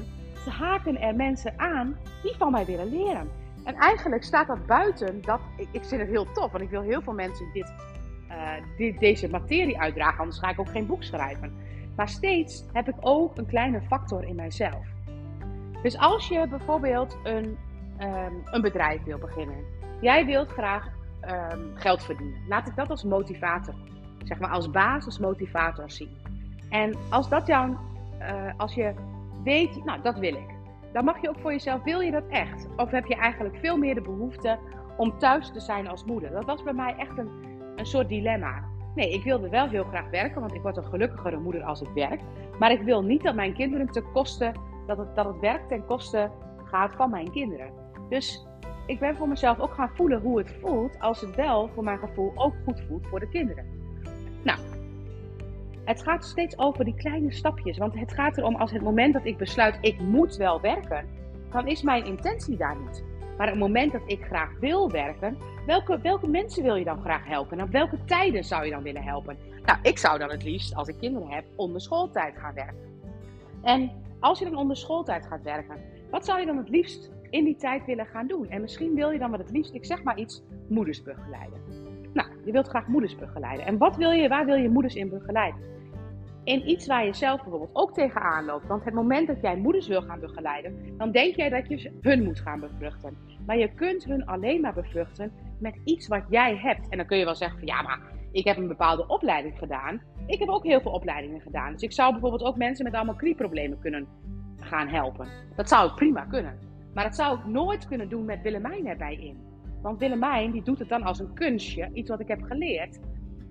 haken 0.50 1.02
er 1.02 1.16
mensen 1.16 1.54
aan 1.58 1.98
die 2.24 2.36
van 2.38 2.52
mij 2.52 2.66
willen 2.66 2.90
leren. 2.90 3.30
En 3.64 3.76
eigenlijk 3.76 4.24
staat 4.24 4.48
dat 4.48 4.66
buiten 4.66 5.22
dat. 5.22 5.40
Ik, 5.58 5.68
ik 5.72 5.86
vind 5.86 6.02
het 6.02 6.10
heel 6.10 6.32
tof, 6.32 6.52
want 6.52 6.64
ik 6.64 6.70
wil 6.70 6.82
heel 6.82 7.02
veel 7.02 7.14
mensen 7.14 7.46
dit, 7.54 7.74
uh, 8.30 8.52
dit, 8.78 9.00
deze 9.00 9.30
materie 9.30 9.80
uitdragen, 9.80 10.20
anders 10.20 10.40
ga 10.40 10.50
ik 10.50 10.60
ook 10.60 10.70
geen 10.70 10.86
boek 10.86 11.04
schrijven. 11.04 11.54
Maar 11.96 12.10
steeds 12.10 12.66
heb 12.74 12.88
ik 12.88 12.96
ook 13.00 13.38
een 13.38 13.46
kleine 13.46 13.82
factor 13.82 14.24
in 14.24 14.36
mijzelf. 14.36 14.86
Dus 15.84 15.98
als 15.98 16.28
je 16.28 16.48
bijvoorbeeld 16.48 17.18
een, 17.24 17.58
um, 18.00 18.42
een 18.46 18.62
bedrijf 18.62 19.04
wil 19.04 19.18
beginnen, 19.18 19.66
jij 20.02 20.26
wilt 20.26 20.50
graag 20.50 20.88
um, 21.30 21.72
geld 21.76 22.04
verdienen. 22.04 22.42
Laat 22.48 22.68
ik 22.68 22.76
dat 22.76 22.90
als 22.90 23.04
motivator 23.04 23.74
zeg 24.24 24.40
maar 24.40 24.50
als 24.50 24.70
basismotivator 24.70 25.92
zien. 25.92 26.18
En 26.70 26.96
als 27.10 27.30
dat 27.30 27.48
jou, 27.48 27.70
uh, 28.20 28.52
als 28.58 28.74
je 28.74 28.94
weet, 29.44 29.86
nou 29.86 30.02
dat 30.02 30.20
wil 30.20 30.34
ik, 30.34 30.56
dan 30.94 31.06
mag 31.06 31.22
je 31.22 31.30
ook 31.30 31.40
voor 31.40 31.52
jezelf, 31.52 31.84
wil 31.84 32.00
je 32.00 32.12
dat 32.12 32.28
echt? 32.28 32.68
Of 32.78 32.92
heb 32.92 33.06
je 33.06 33.16
eigenlijk 33.16 33.58
veel 33.58 33.78
meer 33.78 33.96
de 33.96 34.02
behoefte 34.02 34.60
om 34.98 35.18
thuis 35.18 35.52
te 35.52 35.60
zijn 35.60 35.88
als 35.88 36.06
moeder? 36.06 36.32
Dat 36.32 36.46
was 36.46 36.64
bij 36.64 36.74
mij 36.74 36.96
echt 36.98 37.18
een, 37.18 37.30
een 37.76 37.86
soort 37.86 38.10
dilemma. 38.10 38.64
Nee, 38.96 39.14
ik 39.14 39.24
wilde 39.24 39.50
wel 39.50 39.68
heel 39.68 39.84
graag 39.84 40.10
werken, 40.10 40.42
want 40.42 40.54
ik 40.54 40.62
word 40.62 40.78
een 40.78 40.84
gelukkigere 40.84 41.38
moeder 41.38 41.64
als 41.64 41.82
ik 41.82 41.90
werk. 41.94 42.22
Maar 42.60 42.72
ik 42.72 42.82
wil 42.82 43.04
niet 43.04 43.24
dat 43.24 43.36
mijn 43.36 43.54
kinderen 43.54 43.88
ten 43.88 44.12
koste, 44.14 44.52
dat 44.88 44.98
het, 44.98 45.16
dat 45.16 45.26
het 45.26 45.40
werk 45.40 45.68
ten 45.68 45.86
koste 45.86 46.32
gaat 46.64 46.96
van 46.96 47.10
mijn 47.10 47.32
kinderen. 47.32 47.72
Dus 48.10 48.48
ik 48.86 49.00
ben 49.00 49.16
voor 49.16 49.28
mezelf 49.28 49.60
ook 49.60 49.74
gaan 49.74 49.92
voelen 49.96 50.22
hoe 50.22 50.38
het 50.38 50.58
voelt 50.62 51.00
als 51.00 51.22
het 51.22 51.36
wel 51.36 51.70
voor 51.74 51.84
mijn 51.84 52.00
gevoel 52.00 52.32
ook 52.36 52.54
goed 52.66 52.82
voelt 52.88 53.08
voor 53.08 53.20
de 53.20 53.30
kinderen. 53.30 53.81
Het 55.86 56.04
gaat 56.04 56.26
steeds 56.26 56.58
over 56.58 56.86
die 56.86 56.96
kleine 56.96 57.32
stapjes. 57.32 57.78
Want 57.78 58.00
het 58.00 58.14
gaat 58.14 58.38
erom 58.38 58.56
als 58.56 58.72
het 58.72 58.82
moment 58.82 59.14
dat 59.14 59.26
ik 59.26 59.38
besluit, 59.38 59.78
ik 59.82 60.00
moet 60.00 60.36
wel 60.36 60.62
werken, 60.62 61.08
dan 61.52 61.68
is 61.68 61.82
mijn 61.82 62.06
intentie 62.06 62.58
daar 62.58 62.78
niet. 62.86 63.04
Maar 63.38 63.48
het 63.48 63.60
moment 63.60 63.92
dat 63.92 64.02
ik 64.06 64.24
graag 64.24 64.60
wil 64.60 64.92
werken, 64.92 65.38
welke, 65.66 66.00
welke 66.02 66.28
mensen 66.28 66.64
wil 66.64 66.76
je 66.76 66.86
dan 66.86 67.02
graag 67.02 67.26
helpen? 67.26 67.58
En 67.58 67.64
op 67.64 67.72
welke 67.72 68.04
tijden 68.06 68.44
zou 68.44 68.66
je 68.66 68.72
dan 68.72 68.84
willen 68.84 69.04
helpen? 69.04 69.38
Nou, 69.66 69.80
ik 69.82 69.98
zou 69.98 70.20
dan 70.20 70.30
het 70.30 70.44
liefst, 70.44 70.76
als 70.76 70.88
ik 70.88 70.96
kinderen 71.00 71.30
heb, 71.30 71.46
onder 71.56 71.82
schooltijd 71.82 72.38
gaan 72.38 72.54
werken. 72.54 72.90
En 73.62 73.92
als 74.20 74.40
je 74.40 74.46
dan 74.46 74.56
onder 74.56 74.78
schooltijd 74.78 75.26
gaat 75.26 75.44
werken, 75.44 75.78
wat 76.10 76.26
zou 76.26 76.40
je 76.40 76.46
dan 76.46 76.58
het 76.58 76.70
liefst 76.70 77.12
in 77.30 77.44
die 77.44 77.56
tijd 77.56 77.86
willen 77.86 78.06
gaan 78.06 78.28
doen? 78.28 78.50
En 78.50 78.62
misschien 78.62 78.96
wil 78.96 79.12
je 79.12 79.20
dan 79.20 79.32
wat 79.32 79.40
het 79.40 79.52
liefst, 79.52 79.74
ik 79.74 79.86
zeg 79.86 80.04
maar 80.04 80.18
iets, 80.18 80.44
moeders 80.68 81.04
begeleiden. 81.04 81.60
Nou, 82.14 82.30
je 82.46 82.52
wilt 82.52 82.68
graag 82.68 82.88
moeders 82.88 83.16
begeleiden. 83.16 83.66
En 83.66 83.78
wat 83.78 83.96
wil 83.96 84.12
je, 84.12 84.28
waar 84.28 84.46
wil 84.46 84.56
je 84.56 84.70
moeders 84.70 84.96
in 84.96 85.10
begeleiden? 85.10 85.60
In 86.44 86.70
iets 86.70 86.88
waar 86.88 87.06
je 87.06 87.14
zelf 87.14 87.42
bijvoorbeeld 87.42 87.76
ook 87.76 87.94
tegenaan 87.94 88.46
loopt. 88.46 88.68
Want 88.68 88.84
het 88.84 88.94
moment 88.94 89.28
dat 89.28 89.42
jij 89.42 89.56
moeders 89.58 89.88
wil 89.88 90.02
gaan 90.02 90.20
begeleiden, 90.20 90.98
dan 90.98 91.12
denk 91.12 91.36
jij 91.36 91.50
dat 91.50 91.68
je 91.68 91.98
hun 92.02 92.24
moet 92.24 92.40
gaan 92.40 92.60
bevruchten. 92.60 93.18
Maar 93.46 93.58
je 93.58 93.74
kunt 93.74 94.04
hun 94.04 94.26
alleen 94.26 94.62
maar 94.62 94.74
bevruchten 94.74 95.32
met 95.60 95.82
iets 95.84 96.08
wat 96.08 96.24
jij 96.30 96.56
hebt. 96.56 96.90
En 96.90 96.98
dan 96.98 97.08
kun 97.08 97.18
je 97.18 97.26
wel 97.26 97.36
zeggen 97.36 97.60
van 97.60 97.68
ja, 97.68 97.82
maar 97.82 98.00
ik 98.32 98.46
heb 98.46 98.58
een 98.58 98.68
bepaalde 98.68 99.08
opleiding 99.08 99.58
gedaan. 99.58 100.02
Ik 100.26 100.40
heb 100.40 100.50
ook 100.50 100.64
heel 100.64 100.82
veel 100.82 100.92
opleidingen 100.92 101.42
gedaan. 101.42 101.72
Dus 101.72 101.82
ik 101.82 101.92
zou 101.92 102.12
bijvoorbeeld 102.12 102.44
ook 102.44 102.58
mensen 102.58 102.86
met 102.86 102.94
allemaal 102.94 103.16
knieproblemen 103.16 103.80
kunnen 103.80 104.08
gaan 104.60 104.88
helpen. 104.88 105.28
Dat 105.56 105.70
zou 105.70 105.90
ik 105.90 105.96
prima 105.96 106.26
kunnen. 106.26 106.60
Maar 106.94 107.04
dat 107.04 107.16
zou 107.16 107.38
ik 107.38 107.46
nooit 107.46 107.88
kunnen 107.88 108.10
doen 108.10 108.26
met 108.26 108.42
Willemijn 108.42 108.88
erbij 108.88 109.16
in. 109.16 109.51
Want 109.82 110.00
Willemijn 110.00 110.52
die 110.52 110.64
doet 110.64 110.80
het 110.80 110.90
dan 110.90 111.04
als 111.04 111.20
een 111.20 111.34
kunstje, 111.34 111.90
iets 111.94 112.10
wat 112.10 112.20
ik 112.20 112.28
heb 112.28 112.42
geleerd. 112.42 113.00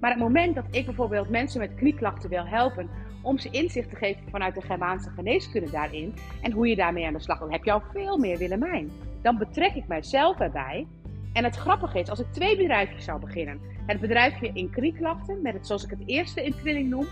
Maar 0.00 0.10
het 0.10 0.18
moment 0.18 0.54
dat 0.54 0.64
ik 0.70 0.84
bijvoorbeeld 0.84 1.30
mensen 1.30 1.60
met 1.60 1.74
knieklachten 1.74 2.30
wil 2.30 2.46
helpen 2.46 2.90
om 3.22 3.38
ze 3.38 3.50
inzicht 3.50 3.90
te 3.90 3.96
geven 3.96 4.22
vanuit 4.30 4.54
de 4.54 4.60
Germaanse 4.60 5.10
geneeskunde 5.10 5.70
daarin 5.70 6.14
en 6.42 6.52
hoe 6.52 6.68
je 6.68 6.76
daarmee 6.76 7.06
aan 7.06 7.12
de 7.12 7.20
slag 7.20 7.38
gaat, 7.38 7.50
heb 7.50 7.64
je 7.64 7.72
al 7.72 7.82
veel 7.92 8.18
meer 8.18 8.38
Willemijn. 8.38 8.90
Dan 9.22 9.38
betrek 9.38 9.74
ik 9.74 9.86
mijzelf 9.88 10.38
erbij. 10.38 10.86
En 11.32 11.44
het 11.44 11.56
grappige 11.56 11.98
is, 11.98 12.10
als 12.10 12.20
ik 12.20 12.32
twee 12.32 12.56
bedrijfjes 12.56 13.04
zou 13.04 13.20
beginnen, 13.20 13.60
het 13.86 14.00
bedrijfje 14.00 14.50
in 14.52 14.70
knieklachten, 14.70 15.42
met 15.42 15.52
het 15.52 15.66
zoals 15.66 15.84
ik 15.84 15.90
het 15.90 16.02
eerste 16.06 16.44
in 16.44 16.54
trilling 16.54 16.88
noem, 16.90 17.06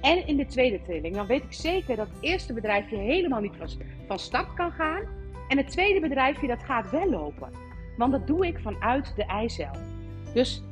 en 0.00 0.26
in 0.26 0.36
de 0.36 0.46
tweede 0.46 0.82
trilling, 0.82 1.14
dan 1.14 1.26
weet 1.26 1.42
ik 1.42 1.52
zeker 1.52 1.96
dat 1.96 2.08
het 2.08 2.16
eerste 2.20 2.52
bedrijfje 2.52 2.96
helemaal 2.96 3.40
niet 3.40 3.56
van, 3.56 3.68
van 4.06 4.18
start 4.18 4.54
kan 4.54 4.72
gaan. 4.72 5.02
En 5.48 5.56
het 5.56 5.68
tweede 5.70 6.00
bedrijfje, 6.00 6.46
dat 6.46 6.62
gaat 6.62 6.90
wel 6.90 7.10
lopen. 7.10 7.48
Want 7.96 8.12
dat 8.12 8.26
doe 8.26 8.46
ik 8.46 8.58
vanuit 8.58 9.12
de 9.16 9.24
eicel. 9.24 9.70
Dus 10.34 10.62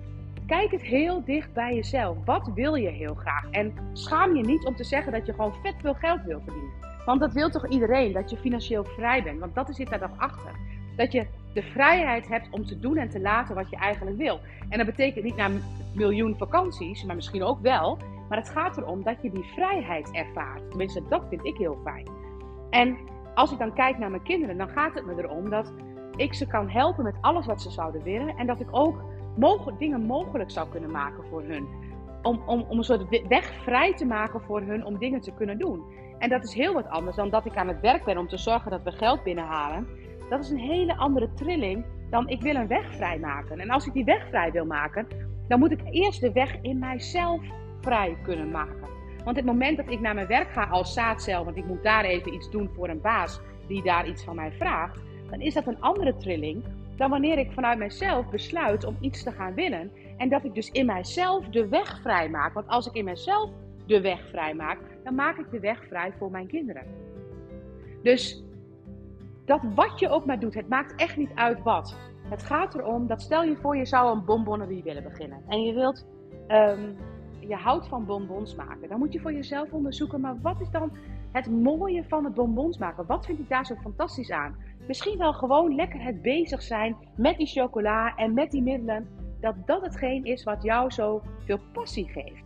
kijk 0.47 0.71
het 0.71 0.83
heel 0.83 1.25
dicht 1.25 1.53
bij 1.53 1.75
jezelf. 1.75 2.17
Wat 2.25 2.51
wil 2.55 2.75
je 2.75 2.89
heel 2.89 3.15
graag? 3.15 3.51
En 3.51 3.75
schaam 3.93 4.37
je 4.37 4.45
niet 4.45 4.65
om 4.65 4.77
te 4.77 4.85
zeggen 4.85 5.13
dat 5.13 5.27
je 5.27 5.33
gewoon 5.33 5.55
vet 5.63 5.75
veel 5.81 5.95
geld 5.95 6.23
wil 6.23 6.41
verdienen. 6.45 6.73
Want 7.05 7.21
dat 7.21 7.33
wil 7.33 7.51
toch 7.51 7.69
iedereen, 7.69 8.13
dat 8.13 8.31
je 8.31 8.37
financieel 8.37 8.85
vrij 8.85 9.23
bent. 9.23 9.39
Want 9.39 9.55
dat 9.55 9.75
zit 9.75 9.89
daar 9.89 9.99
toch 9.99 10.17
achter. 10.19 10.53
Dat 10.97 11.13
je 11.13 11.27
de 11.55 11.63
vrijheid 11.63 12.29
hebt 12.29 12.49
om 12.51 12.67
te 12.67 12.79
doen 12.79 12.97
en 12.97 13.09
te 13.09 13.21
laten 13.21 13.55
wat 13.55 13.71
je 13.71 13.77
eigenlijk 13.77 14.17
wil. 14.17 14.41
En 14.69 14.77
dat 14.79 14.87
betekent 14.87 15.25
niet 15.25 15.37
naar 15.37 15.51
miljoen 15.95 16.35
vakanties, 16.39 17.05
maar 17.05 17.17
misschien 17.17 17.43
ook 17.43 17.61
wel. 17.61 17.99
Maar 18.29 18.39
het 18.39 18.49
gaat 18.49 18.77
erom 18.77 19.03
dat 19.03 19.17
je 19.23 19.31
die 19.31 19.45
vrijheid 19.55 20.11
ervaart. 20.13 20.69
Tenminste, 20.69 21.03
dat 21.09 21.23
vind 21.29 21.45
ik 21.45 21.57
heel 21.57 21.79
fijn. 21.85 22.09
En 22.71 22.97
als 23.35 23.53
ik 23.53 23.59
dan 23.59 23.75
kijk 23.75 23.99
naar 23.99 24.11
mijn 24.11 24.23
kinderen, 24.23 24.59
dan 24.59 24.69
gaat 24.69 24.95
het 24.95 25.07
me 25.07 25.15
erom 25.23 25.51
dat 25.51 25.73
ik 26.21 26.35
ze 26.35 26.47
kan 26.47 26.69
helpen 26.69 27.05
met 27.05 27.15
alles 27.21 27.47
wat 27.47 27.63
ze 27.63 27.71
zouden 27.71 28.03
willen. 28.03 28.37
En 28.37 28.47
dat 28.47 28.61
ik 28.61 28.69
ook 28.71 29.03
dingen 29.79 30.03
mogelijk 30.03 30.51
zou 30.51 30.69
kunnen 30.69 30.91
maken 30.91 31.25
voor 31.31 31.43
hun. 31.43 31.69
Om, 32.23 32.43
om, 32.47 32.65
om 32.69 32.79
een 32.79 32.85
soort 32.85 33.27
weg 33.29 33.55
vrij 33.63 33.95
te 33.95 34.05
maken 34.05 34.41
voor 34.41 34.61
hun 34.61 34.85
om 34.85 34.99
dingen 34.99 35.21
te 35.21 35.33
kunnen 35.33 35.59
doen. 35.59 35.83
En 36.19 36.29
dat 36.29 36.45
is 36.45 36.55
heel 36.55 36.75
wat 36.75 36.89
anders 36.89 37.17
dan 37.17 37.31
dat 37.31 37.47
ik 37.47 37.57
aan 37.57 37.69
het 37.69 37.81
werk 37.81 38.05
ben 38.05 38.19
om 38.19 38.29
te 38.29 38.37
zorgen 38.37 38.71
dat 38.71 38.83
we 38.83 38.93
geld 38.93 39.23
binnenhalen. 39.23 39.87
Dat 40.29 40.41
is 40.41 40.51
een 40.51 40.59
hele 40.59 40.97
andere 40.97 41.33
trilling 41.33 41.85
dan 42.11 42.29
ik 42.29 42.43
wil 42.43 42.55
een 42.55 42.67
weg 42.67 42.95
vrij 42.95 43.19
maken. 43.19 43.61
En 43.61 43.71
als 43.71 43.87
ik 43.87 43.93
die 43.93 44.05
weg 44.05 44.29
vrij 44.29 44.53
wil 44.53 44.67
maken, 44.67 45.07
dan 45.49 45.59
moet 45.59 45.73
ik 45.73 45.81
eerst 45.91 46.21
de 46.21 46.33
weg 46.33 46.61
in 46.63 46.79
mijzelf 46.79 47.41
vrij 47.81 48.17
kunnen 48.23 48.51
maken. 48.51 48.89
Want 49.25 49.37
het 49.37 49.45
moment 49.45 49.77
dat 49.77 49.91
ik 49.91 50.01
naar 50.01 50.15
mijn 50.15 50.27
werk 50.27 50.51
ga 50.51 50.65
als 50.65 50.93
zaadcel, 50.93 51.45
want 51.45 51.57
ik 51.57 51.67
moet 51.67 51.83
daar 51.83 52.05
even 52.05 52.35
iets 52.35 52.51
doen 52.51 52.71
voor 52.75 52.89
een 52.89 53.01
baas 53.01 53.41
die 53.67 53.83
daar 53.83 54.09
iets 54.09 54.25
van 54.25 54.37
mij 54.37 54.53
vraagt, 54.53 55.01
dan 55.31 55.41
is 55.41 55.55
dat 55.55 55.67
een 55.67 55.81
andere 55.81 56.17
trilling 56.17 56.65
dan 57.01 57.11
wanneer 57.11 57.39
ik 57.39 57.53
vanuit 57.53 57.79
mijzelf 57.79 58.31
besluit 58.31 58.85
om 58.85 58.97
iets 59.01 59.23
te 59.23 59.33
gaan 59.33 59.55
winnen. 59.55 59.91
En 60.17 60.29
dat 60.29 60.45
ik 60.45 60.55
dus 60.55 60.71
in 60.71 60.87
mijzelf 60.87 61.49
de 61.49 61.69
weg 61.69 62.01
vrij 62.01 62.29
maak. 62.29 62.55
Want 62.55 62.69
als 62.69 62.87
ik 62.87 62.93
in 62.93 63.05
mijzelf 63.05 63.51
de 63.87 64.01
weg 64.01 64.29
vrij 64.29 64.55
maak, 64.55 64.79
dan 65.05 65.15
maak 65.15 65.39
ik 65.39 65.51
de 65.51 65.61
weg 65.61 65.85
vrij 65.87 66.13
voor 66.19 66.31
mijn 66.31 66.47
kinderen. 66.47 66.85
Dus 68.03 68.45
dat 69.45 69.61
wat 69.75 69.99
je 69.99 70.09
ook 70.09 70.25
maar 70.25 70.41
doet, 70.41 70.55
het 70.55 70.69
maakt 70.69 70.95
echt 70.95 71.17
niet 71.17 71.31
uit 71.35 71.63
wat. 71.63 71.97
Het 72.29 72.43
gaat 72.43 72.75
erom 72.75 73.07
dat 73.07 73.23
stel 73.23 73.43
je 73.43 73.57
voor 73.57 73.77
je 73.77 73.87
zou 73.87 74.17
een 74.17 74.25
bonbonnerie 74.25 74.83
willen 74.83 75.03
beginnen. 75.03 75.43
En 75.49 75.63
je 75.63 75.75
wilt, 75.75 76.07
um, 76.49 76.97
je 77.39 77.55
houdt 77.55 77.89
van 77.89 78.05
bonbons 78.07 78.55
maken. 78.55 78.89
Dan 78.89 78.99
moet 78.99 79.13
je 79.13 79.21
voor 79.21 79.33
jezelf 79.33 79.73
onderzoeken, 79.73 80.21
maar 80.21 80.41
wat 80.43 80.61
is 80.61 80.71
dan 80.71 80.93
het 81.33 81.51
mooie 81.51 82.05
van 82.09 82.25
het 82.25 82.35
bonbons 82.35 82.79
maken? 82.79 83.07
Wat 83.07 83.27
vind 83.27 83.39
ik 83.39 83.49
daar 83.49 83.67
zo 83.67 83.75
fantastisch 83.75 84.31
aan? 84.31 84.57
Misschien 84.87 85.19
wel 85.19 85.33
gewoon 85.33 85.75
lekker 85.75 86.03
het 86.03 86.23
bezig 86.23 86.63
zijn 86.63 86.97
met 87.17 87.37
die 87.37 87.47
chocola 87.47 88.17
en 88.17 88.35
met 88.35 88.51
die 88.51 88.63
middelen. 88.63 89.09
Dat 89.41 89.55
dat 89.67 89.83
hetgeen 89.83 90.25
is 90.25 90.45
wat 90.45 90.63
jou 90.63 90.91
zo 90.91 91.23
veel 91.45 91.59
passie 91.73 92.09
geeft. 92.09 92.45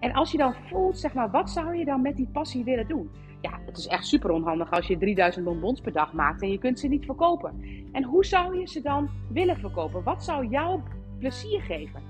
En 0.00 0.12
als 0.12 0.30
je 0.30 0.38
dan 0.38 0.54
voelt, 0.54 0.98
zeg 0.98 1.14
maar, 1.14 1.30
wat 1.30 1.50
zou 1.50 1.76
je 1.76 1.84
dan 1.84 2.02
met 2.02 2.16
die 2.16 2.28
passie 2.32 2.64
willen 2.64 2.88
doen? 2.88 3.10
Ja, 3.40 3.60
het 3.66 3.76
is 3.76 3.86
echt 3.86 4.06
super 4.06 4.30
onhandig 4.30 4.70
als 4.70 4.86
je 4.86 4.98
3000 4.98 5.44
bonbons 5.44 5.80
per 5.80 5.92
dag 5.92 6.12
maakt 6.12 6.42
en 6.42 6.50
je 6.50 6.58
kunt 6.58 6.80
ze 6.80 6.88
niet 6.88 7.04
verkopen. 7.04 7.64
En 7.92 8.04
hoe 8.04 8.24
zou 8.24 8.58
je 8.58 8.68
ze 8.68 8.80
dan 8.80 9.10
willen 9.32 9.56
verkopen? 9.56 10.02
Wat 10.02 10.24
zou 10.24 10.46
jou 10.46 10.80
plezier 11.18 11.60
geven? 11.60 12.02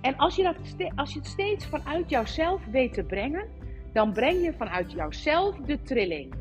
En 0.00 0.16
als 0.16 0.36
je, 0.36 0.42
dat, 0.42 0.56
als 0.94 1.12
je 1.12 1.18
het 1.18 1.28
steeds 1.28 1.66
vanuit 1.66 2.10
jouzelf 2.10 2.64
weet 2.70 2.92
te 2.92 3.04
brengen, 3.04 3.48
dan 3.92 4.12
breng 4.12 4.44
je 4.44 4.52
vanuit 4.52 4.92
jouzelf 4.92 5.56
de 5.56 5.82
trilling. 5.82 6.34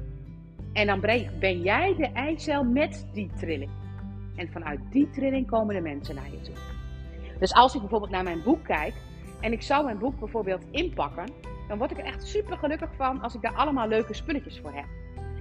En 0.78 0.88
dan 0.88 1.00
ben 1.40 1.62
jij 1.62 1.96
de 1.96 2.06
eicel 2.06 2.64
met 2.64 3.08
die 3.14 3.30
trilling. 3.36 3.72
En 4.36 4.52
vanuit 4.52 4.80
die 4.92 5.10
trilling 5.10 5.48
komen 5.48 5.76
de 5.76 5.82
mensen 5.82 6.16
naar 6.16 6.32
je 6.32 6.42
toe. 6.42 6.56
Dus 7.40 7.54
als 7.54 7.74
ik 7.74 7.82
bijvoorbeeld 7.82 8.12
naar 8.12 8.24
mijn 8.24 8.44
boek 8.44 8.64
kijk 8.64 8.94
en 9.42 9.52
ik 9.52 9.62
zou 9.62 9.84
mijn 9.84 9.98
boek 9.98 10.20
bijvoorbeeld 10.20 10.66
inpakken, 10.72 11.30
dan 11.68 11.78
word 11.78 11.92
ik 11.92 11.98
er 11.98 12.04
echt 12.04 12.28
super 12.28 12.58
gelukkig 12.58 12.90
van 12.96 13.22
als 13.22 13.36
ik 13.36 13.42
daar 13.42 13.54
allemaal 13.54 13.88
leuke 13.88 14.14
spulletjes 14.14 14.60
voor 14.60 14.72
heb. 14.74 14.86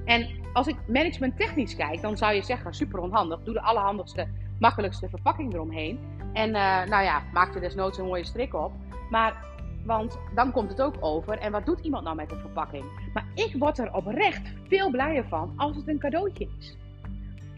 En 0.04 0.28
als 0.52 0.66
ik 0.66 0.76
management 0.86 1.36
technisch 1.36 1.76
kijk, 1.76 2.00
dan 2.00 2.16
zou 2.16 2.34
je 2.34 2.42
zeggen 2.42 2.74
super 2.74 3.00
onhandig. 3.00 3.42
Doe 3.42 3.54
de 3.54 3.62
allerhandigste, 3.62 4.28
makkelijkste 4.58 5.08
verpakking 5.08 5.54
eromheen. 5.54 5.98
En 6.32 6.48
uh, 6.48 6.84
nou 6.84 7.04
ja, 7.04 7.22
maak 7.32 7.54
er 7.54 7.60
desnoods 7.60 7.98
een 7.98 8.06
mooie 8.06 8.24
strik 8.24 8.54
op. 8.54 8.72
Maar, 9.10 9.44
want 9.84 10.18
dan 10.34 10.52
komt 10.52 10.68
het 10.68 10.82
ook 10.82 10.96
over. 11.00 11.38
En 11.38 11.52
wat 11.52 11.66
doet 11.66 11.80
iemand 11.80 12.04
nou 12.04 12.16
met 12.16 12.32
een 12.32 12.40
verpakking? 12.40 12.84
Maar 13.16 13.26
ik 13.34 13.54
word 13.58 13.78
er 13.78 13.94
oprecht 13.94 14.52
veel 14.68 14.90
blijer 14.90 15.24
van 15.28 15.52
als 15.56 15.76
het 15.76 15.88
een 15.88 15.98
cadeautje 15.98 16.48
is. 16.58 16.76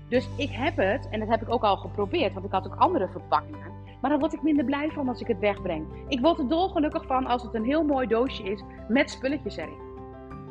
Dus 0.09 0.29
ik 0.37 0.51
heb 0.51 0.77
het, 0.77 1.09
en 1.11 1.21
dat 1.21 1.29
heb 1.29 1.43
ik 1.43 1.53
ook 1.53 1.63
al 1.63 1.77
geprobeerd, 1.77 2.33
want 2.33 2.47
ik 2.47 2.53
had 2.53 2.67
ook 2.67 2.75
andere 2.75 3.09
verpakkingen. 3.09 3.73
Maar 4.01 4.11
dan 4.11 4.21
word 4.21 4.33
ik 4.33 4.43
minder 4.43 4.65
blij 4.65 4.91
van 4.91 5.09
als 5.09 5.21
ik 5.21 5.27
het 5.27 5.39
wegbreng. 5.39 5.87
Ik 6.09 6.21
word 6.21 6.39
er 6.39 6.49
dolgelukkig 6.49 7.07
van 7.07 7.27
als 7.27 7.43
het 7.43 7.55
een 7.55 7.65
heel 7.65 7.85
mooi 7.85 8.07
doosje 8.07 8.43
is 8.43 8.63
met 8.89 9.11
spulletjes 9.11 9.57
erin. 9.57 9.87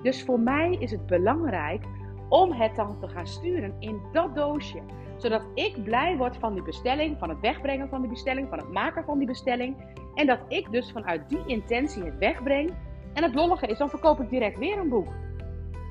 Dus 0.03 0.23
voor 0.23 0.39
mij 0.39 0.77
is 0.79 0.91
het 0.91 1.05
belangrijk 1.05 1.83
om 2.29 2.51
het 2.51 2.75
dan 2.75 2.99
te 2.99 3.07
gaan 3.07 3.27
sturen 3.27 3.75
in 3.79 4.01
dat 4.11 4.35
doosje. 4.35 4.81
Zodat 5.17 5.41
ik 5.53 5.83
blij 5.83 6.17
word 6.17 6.37
van 6.37 6.53
die 6.53 6.63
bestelling, 6.63 7.17
van 7.19 7.29
het 7.29 7.39
wegbrengen 7.39 7.89
van 7.89 8.01
die 8.01 8.09
bestelling, 8.09 8.49
van 8.49 8.57
het 8.57 8.71
maken 8.71 9.03
van 9.03 9.17
die 9.17 9.27
bestelling. 9.27 9.75
En 10.15 10.27
dat 10.27 10.39
ik 10.47 10.71
dus 10.71 10.91
vanuit 10.91 11.29
die 11.29 11.43
intentie 11.45 12.03
het 12.03 12.17
wegbreng. 12.17 12.73
En 13.13 13.23
het 13.23 13.35
lollige 13.35 13.67
is, 13.67 13.77
dan 13.77 13.89
verkoop 13.89 14.19
ik 14.19 14.29
direct 14.29 14.57
weer 14.57 14.77
een 14.77 14.89
boek. 14.89 15.07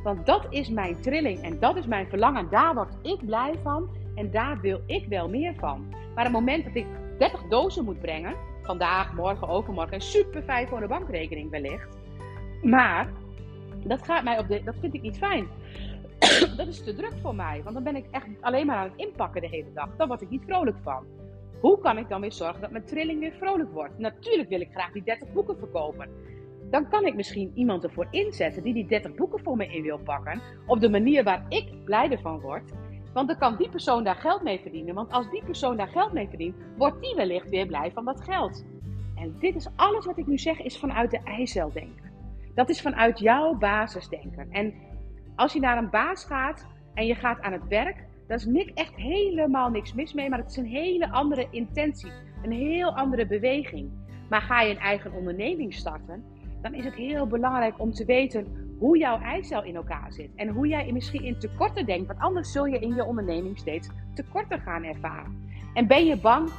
Want 0.03 0.27
dat 0.27 0.47
is 0.51 0.69
mijn 0.69 1.01
trilling 1.01 1.43
en 1.43 1.59
dat 1.59 1.77
is 1.77 1.87
mijn 1.87 2.09
verlangen. 2.09 2.51
Daar 2.51 2.75
word 2.75 2.97
ik 3.03 3.27
blij 3.27 3.55
van 3.63 3.89
en 4.15 4.31
daar 4.31 4.61
wil 4.61 4.81
ik 4.87 5.07
wel 5.09 5.29
meer 5.29 5.55
van. 5.55 5.95
Maar 6.15 6.25
het 6.25 6.33
moment 6.33 6.65
dat 6.65 6.75
ik 6.75 6.87
30 7.19 7.43
dozen 7.43 7.85
moet 7.85 8.01
brengen, 8.01 8.35
vandaag, 8.63 9.15
morgen, 9.15 9.49
overmorgen, 9.49 10.01
super 10.01 10.43
fijn 10.43 10.69
voor 10.69 10.81
de 10.81 10.87
bankrekening 10.87 11.51
wellicht. 11.51 11.89
Maar 12.63 13.09
dat 13.85 14.05
gaat 14.05 14.25
mij 14.25 14.39
op 14.39 14.49
de, 14.49 14.63
dat 14.65 14.75
vind 14.81 14.95
ik 14.95 15.03
niet 15.03 15.19
fijn. 15.19 15.49
dat 16.57 16.67
is 16.67 16.85
te 16.85 16.95
druk 16.95 17.13
voor 17.23 17.35
mij, 17.35 17.61
want 17.63 17.75
dan 17.75 17.85
ben 17.85 17.97
ik 17.97 18.07
echt 18.11 18.27
alleen 18.41 18.67
maar 18.67 18.77
aan 18.77 18.91
het 18.91 19.07
inpakken 19.07 19.41
de 19.41 19.49
hele 19.49 19.73
dag. 19.75 19.89
Dan 19.97 20.09
word 20.09 20.23
ik 20.23 20.31
niet 20.31 20.45
vrolijk 20.47 20.77
van. 20.83 21.05
Hoe 21.61 21.79
kan 21.79 21.99
ik 21.99 22.09
dan 22.09 22.21
weer 22.21 22.33
zorgen 22.33 22.61
dat 22.61 22.71
mijn 22.71 22.85
trilling 22.85 23.21
weer 23.21 23.33
vrolijk 23.33 23.73
wordt? 23.73 23.99
Natuurlijk 23.99 24.49
wil 24.49 24.61
ik 24.61 24.71
graag 24.73 24.93
die 24.93 25.03
30 25.03 25.33
boeken 25.33 25.59
verkopen. 25.59 26.09
Dan 26.71 26.89
kan 26.89 27.07
ik 27.07 27.15
misschien 27.15 27.53
iemand 27.55 27.85
ervoor 27.85 28.07
inzetten 28.11 28.63
die 28.63 28.75
die 28.75 28.87
30 28.87 29.15
boeken 29.15 29.41
voor 29.41 29.57
me 29.57 29.67
in 29.67 29.83
wil 29.83 29.99
pakken. 29.99 30.41
Op 30.67 30.81
de 30.81 30.91
manier 30.91 31.25
waar 31.25 31.47
ik 31.49 31.85
blij 31.85 32.19
van 32.19 32.41
word. 32.41 32.73
Want 33.13 33.29
dan 33.29 33.39
kan 33.39 33.57
die 33.57 33.69
persoon 33.69 34.05
daar 34.05 34.17
geld 34.17 34.43
mee 34.43 34.61
verdienen. 34.61 34.95
Want 34.95 35.13
als 35.13 35.31
die 35.31 35.45
persoon 35.45 35.77
daar 35.77 35.89
geld 35.89 36.13
mee 36.13 36.29
verdient, 36.29 36.57
wordt 36.77 37.01
die 37.01 37.15
wellicht 37.15 37.49
weer 37.49 37.67
blij 37.67 37.91
van 37.91 38.05
dat 38.05 38.21
geld. 38.21 38.65
En 39.15 39.37
dit 39.39 39.55
is 39.55 39.69
alles 39.77 40.07
wat 40.07 40.19
ik 40.19 40.27
nu 40.27 40.39
zeg, 40.39 40.61
is 40.61 40.79
vanuit 40.79 41.11
de 41.11 41.21
eiceldenken. 41.25 42.13
Dat 42.55 42.69
is 42.69 42.81
vanuit 42.81 43.19
jouw 43.19 43.55
basisdenken. 43.55 44.51
En 44.51 44.75
als 45.37 45.53
je 45.53 45.61
naar 45.61 45.79
een 45.79 45.91
baas 45.91 46.25
gaat 46.25 46.67
en 46.95 47.07
je 47.07 47.15
gaat 47.15 47.41
aan 47.41 47.53
het 47.53 47.69
werk, 47.69 48.05
daar 48.27 48.37
is 48.37 48.45
niks, 48.45 48.73
echt 48.75 48.95
helemaal 48.95 49.71
niks 49.71 49.95
mis 49.95 50.13
mee. 50.13 50.29
Maar 50.29 50.39
het 50.39 50.51
is 50.51 50.57
een 50.57 50.67
hele 50.67 51.11
andere 51.11 51.47
intentie. 51.51 52.11
Een 52.43 52.53
heel 52.53 52.95
andere 52.95 53.27
beweging. 53.27 53.91
Maar 54.29 54.43
ga 54.43 54.61
je 54.61 54.71
een 54.71 54.81
eigen 54.81 55.13
onderneming 55.13 55.75
starten, 55.75 56.25
dan 56.71 56.75
is 56.75 56.85
het 56.85 56.95
heel 56.95 57.27
belangrijk 57.27 57.81
om 57.81 57.93
te 57.93 58.05
weten 58.05 58.47
hoe 58.79 58.99
jouw 58.99 59.21
eicel 59.21 59.65
in 59.65 59.77
elkaar 59.77 60.13
zit. 60.13 60.31
En 60.35 60.49
hoe 60.49 60.67
jij 60.67 60.93
misschien 60.93 61.25
in 61.25 61.39
tekorten 61.39 61.87
denkt, 61.87 62.07
want 62.07 62.19
anders 62.19 62.53
zul 62.53 62.65
je 62.65 62.79
in 62.79 62.95
je 62.95 63.05
onderneming 63.05 63.59
steeds 63.59 63.89
tekorten 64.15 64.61
gaan 64.61 64.85
ervaren. 64.85 65.49
En 65.75 65.87
ben 65.87 66.07
je 66.07 66.17
bang 66.17 66.51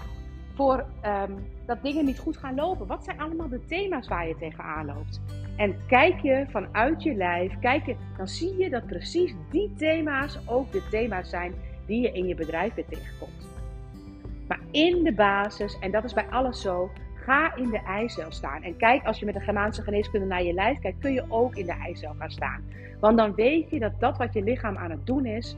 voor 0.53 0.85
um, 1.05 1.45
dat 1.65 1.83
dingen 1.83 2.05
niet 2.05 2.19
goed 2.19 2.37
gaan 2.37 2.55
lopen? 2.55 2.87
Wat 2.87 3.03
zijn 3.03 3.19
allemaal 3.19 3.49
de 3.49 3.65
thema's 3.65 4.07
waar 4.07 4.27
je 4.27 4.37
tegenaan 4.37 4.85
loopt? 4.85 5.21
En 5.57 5.75
kijk 5.87 6.19
je 6.19 6.45
vanuit 6.49 7.03
je 7.03 7.13
lijf, 7.13 7.59
kijk 7.59 7.85
je, 7.85 7.95
dan 8.17 8.27
zie 8.27 8.57
je 8.57 8.69
dat 8.69 8.85
precies 8.85 9.35
die 9.51 9.73
thema's 9.77 10.39
ook 10.45 10.71
de 10.71 10.87
thema's 10.89 11.29
zijn 11.29 11.53
die 11.85 12.01
je 12.01 12.11
in 12.11 12.27
je 12.27 12.35
bedrijf 12.35 12.73
weer 12.73 12.85
tegenkomt. 12.89 13.47
Maar 14.47 14.59
in 14.71 15.03
de 15.03 15.13
basis, 15.13 15.79
en 15.79 15.91
dat 15.91 16.03
is 16.03 16.13
bij 16.13 16.27
alles 16.29 16.61
zo, 16.61 16.89
Ga 17.27 17.55
in 17.55 17.69
de 17.69 17.77
eicel 17.77 18.31
staan. 18.31 18.63
En 18.63 18.77
kijk, 18.77 19.05
als 19.05 19.19
je 19.19 19.25
met 19.25 19.33
de 19.33 19.39
Germaanse 19.39 19.81
geneeskunde 19.81 20.25
naar 20.25 20.43
je 20.43 20.53
lijf 20.53 20.79
kijkt, 20.79 20.99
kun 20.99 21.13
je 21.13 21.25
ook 21.29 21.55
in 21.55 21.65
de 21.65 21.71
eicel 21.71 22.13
gaan 22.17 22.31
staan. 22.31 22.63
Want 22.99 23.17
dan 23.17 23.35
weet 23.35 23.69
je 23.69 23.79
dat 23.79 23.99
dat 23.99 24.17
wat 24.17 24.33
je 24.33 24.43
lichaam 24.43 24.77
aan 24.77 24.91
het 24.91 25.05
doen 25.05 25.25
is, 25.25 25.57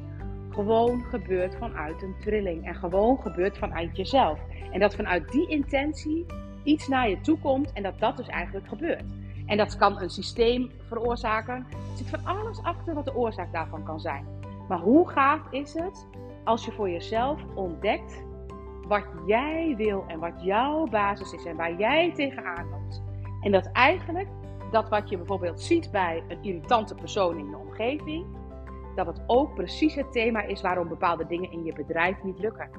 gewoon 0.49 1.03
gebeurt 1.03 1.55
vanuit 1.55 2.01
een 2.01 2.15
trilling. 2.21 2.65
En 2.65 2.75
gewoon 2.75 3.21
gebeurt 3.21 3.57
vanuit 3.57 3.97
jezelf. 3.97 4.39
En 4.71 4.79
dat 4.79 4.95
vanuit 4.95 5.31
die 5.31 5.47
intentie 5.47 6.25
iets 6.63 6.87
naar 6.87 7.09
je 7.09 7.21
toe 7.21 7.39
komt 7.39 7.73
en 7.73 7.83
dat 7.83 7.99
dat 7.99 8.17
dus 8.17 8.27
eigenlijk 8.27 8.67
gebeurt. 8.67 9.03
En 9.45 9.57
dat 9.57 9.77
kan 9.77 10.01
een 10.01 10.09
systeem 10.09 10.71
veroorzaken. 10.87 11.55
Er 11.55 11.97
zit 11.97 12.09
van 12.09 12.25
alles 12.25 12.63
achter 12.63 12.93
wat 12.93 13.05
de 13.05 13.15
oorzaak 13.15 13.53
daarvan 13.53 13.83
kan 13.83 13.99
zijn. 13.99 14.25
Maar 14.67 14.79
hoe 14.79 15.09
gaaf 15.09 15.41
is 15.51 15.73
het 15.73 16.07
als 16.43 16.65
je 16.65 16.71
voor 16.71 16.89
jezelf 16.89 17.41
ontdekt 17.55 18.23
wat 18.89 19.05
jij 19.25 19.73
wil 19.77 20.03
en 20.07 20.19
wat 20.19 20.43
jouw 20.43 20.87
basis 20.87 21.33
is 21.33 21.45
en 21.45 21.55
waar 21.55 21.77
jij 21.77 22.13
tegenaan 22.13 22.69
loopt. 22.69 23.01
En 23.41 23.51
dat 23.51 23.71
eigenlijk 23.71 24.27
dat 24.71 24.89
wat 24.89 25.09
je 25.09 25.17
bijvoorbeeld 25.17 25.61
ziet 25.61 25.91
bij 25.91 26.23
een 26.27 26.43
irritante 26.43 26.95
persoon 26.95 27.37
in 27.37 27.49
je 27.49 27.57
omgeving, 27.57 28.25
dat 28.95 29.05
het 29.05 29.21
ook 29.27 29.55
precies 29.55 29.95
het 29.95 30.11
thema 30.11 30.41
is 30.41 30.61
waarom 30.61 30.87
bepaalde 30.87 31.25
dingen 31.25 31.51
in 31.51 31.63
je 31.63 31.73
bedrijf 31.73 32.23
niet 32.23 32.39
lukken. 32.39 32.69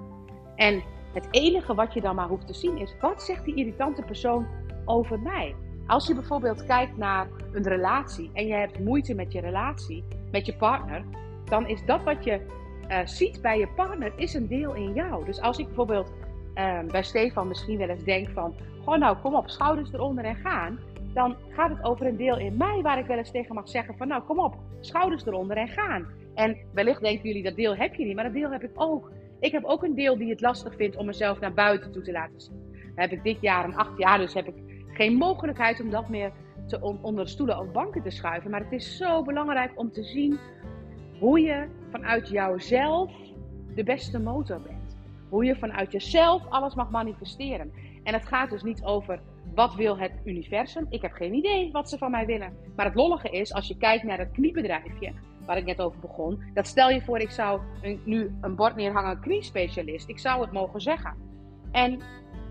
En 0.56 0.82
het 1.12 1.28
enige 1.30 1.74
wat 1.74 1.94
je 1.94 2.00
dan 2.00 2.14
maar 2.14 2.28
hoeft 2.28 2.46
te 2.46 2.54
zien 2.54 2.76
is, 2.76 2.96
wat 3.00 3.22
zegt 3.22 3.44
die 3.44 3.54
irritante 3.54 4.02
persoon 4.02 4.46
over 4.84 5.20
mij? 5.20 5.54
Als 5.86 6.06
je 6.06 6.14
bijvoorbeeld 6.14 6.64
kijkt 6.64 6.96
naar 6.96 7.28
een 7.52 7.62
relatie 7.62 8.30
en 8.32 8.46
je 8.46 8.54
hebt 8.54 8.78
moeite 8.78 9.14
met 9.14 9.32
je 9.32 9.40
relatie, 9.40 10.04
met 10.30 10.46
je 10.46 10.56
partner, 10.56 11.04
dan 11.44 11.66
is 11.66 11.84
dat 11.84 12.02
wat 12.02 12.24
je 12.24 12.46
uh, 12.90 12.98
ziet 13.04 13.42
bij 13.42 13.58
je 13.58 13.68
partner, 13.68 14.12
is 14.16 14.34
een 14.34 14.48
deel 14.48 14.74
in 14.74 14.92
jou. 14.92 15.24
Dus 15.24 15.40
als 15.40 15.58
ik 15.58 15.66
bijvoorbeeld 15.66 16.12
uh, 16.54 16.78
bij 16.80 17.02
Stefan 17.02 17.48
misschien 17.48 17.78
wel 17.78 17.88
eens 17.88 18.04
denk 18.04 18.28
van, 18.28 18.54
gewoon 18.78 18.98
nou 18.98 19.16
kom 19.16 19.34
op, 19.34 19.50
schouders 19.50 19.92
eronder 19.92 20.24
en 20.24 20.36
gaan. 20.36 20.78
Dan 21.14 21.36
gaat 21.48 21.70
het 21.70 21.84
over 21.84 22.06
een 22.06 22.16
deel 22.16 22.38
in 22.38 22.56
mij 22.56 22.80
waar 22.82 22.98
ik 22.98 23.06
wel 23.06 23.16
eens 23.16 23.30
tegen 23.30 23.54
mag 23.54 23.68
zeggen 23.68 23.96
van, 23.96 24.08
nou 24.08 24.22
kom 24.22 24.40
op, 24.40 24.54
schouders 24.80 25.26
eronder 25.26 25.56
en 25.56 25.68
gaan. 25.68 26.06
En 26.34 26.56
wellicht 26.72 27.00
denken 27.00 27.26
jullie 27.26 27.42
dat 27.42 27.56
deel 27.56 27.76
heb 27.76 27.94
je 27.94 28.04
niet, 28.04 28.14
maar 28.14 28.24
dat 28.24 28.32
deel 28.32 28.50
heb 28.50 28.62
ik 28.62 28.70
ook. 28.74 29.10
Ik 29.40 29.52
heb 29.52 29.64
ook 29.64 29.82
een 29.82 29.94
deel 29.94 30.16
die 30.18 30.30
het 30.30 30.40
lastig 30.40 30.74
vindt 30.76 30.96
om 30.96 31.06
mezelf 31.06 31.40
naar 31.40 31.54
buiten 31.54 31.92
toe 31.92 32.02
te 32.02 32.12
laten 32.12 32.40
zien. 32.40 32.92
Heb 32.94 33.10
ik 33.10 33.22
dit 33.22 33.40
jaar 33.40 33.64
een 33.64 33.76
acht 33.76 33.98
jaar, 33.98 34.18
dus 34.18 34.34
heb 34.34 34.46
ik 34.46 34.54
geen 34.92 35.14
mogelijkheid 35.14 35.80
om 35.80 35.90
dat 35.90 36.08
meer 36.08 36.32
te 36.66 36.98
onder 37.02 37.28
stoelen 37.28 37.58
of 37.58 37.72
banken 37.72 38.02
te 38.02 38.10
schuiven. 38.10 38.50
Maar 38.50 38.60
het 38.60 38.72
is 38.72 38.96
zo 38.96 39.22
belangrijk 39.22 39.72
om 39.74 39.92
te 39.92 40.02
zien 40.02 40.38
hoe 41.18 41.40
je 41.40 41.66
vanuit 41.90 42.28
jouzelf 42.28 43.12
de 43.74 43.84
beste 43.84 44.20
motor 44.20 44.60
bent. 44.60 44.96
Hoe 45.28 45.44
je 45.44 45.56
vanuit 45.56 45.92
jezelf 45.92 46.46
alles 46.48 46.74
mag 46.74 46.90
manifesteren. 46.90 47.72
En 48.02 48.12
het 48.12 48.26
gaat 48.26 48.50
dus 48.50 48.62
niet 48.62 48.84
over 48.84 49.20
wat 49.54 49.74
wil 49.74 49.98
het 49.98 50.12
universum. 50.24 50.86
Ik 50.88 51.02
heb 51.02 51.12
geen 51.12 51.34
idee 51.34 51.72
wat 51.72 51.88
ze 51.88 51.98
van 51.98 52.10
mij 52.10 52.26
willen. 52.26 52.52
Maar 52.76 52.86
het 52.86 52.94
lollige 52.94 53.30
is, 53.30 53.52
als 53.52 53.68
je 53.68 53.76
kijkt 53.76 54.04
naar 54.04 54.16
dat 54.16 54.30
kniebedrijfje, 54.30 55.12
waar 55.46 55.56
ik 55.56 55.64
net 55.64 55.80
over 55.80 56.00
begon. 56.00 56.42
Dat 56.54 56.66
stel 56.66 56.90
je 56.90 57.02
voor, 57.02 57.18
ik 57.18 57.30
zou 57.30 57.60
nu 58.04 58.34
een 58.40 58.54
bord 58.54 58.76
neerhangen, 58.76 59.20
kniespecialist. 59.20 60.08
Ik 60.08 60.18
zou 60.18 60.40
het 60.40 60.52
mogen 60.52 60.80
zeggen. 60.80 61.14
En, 61.72 62.00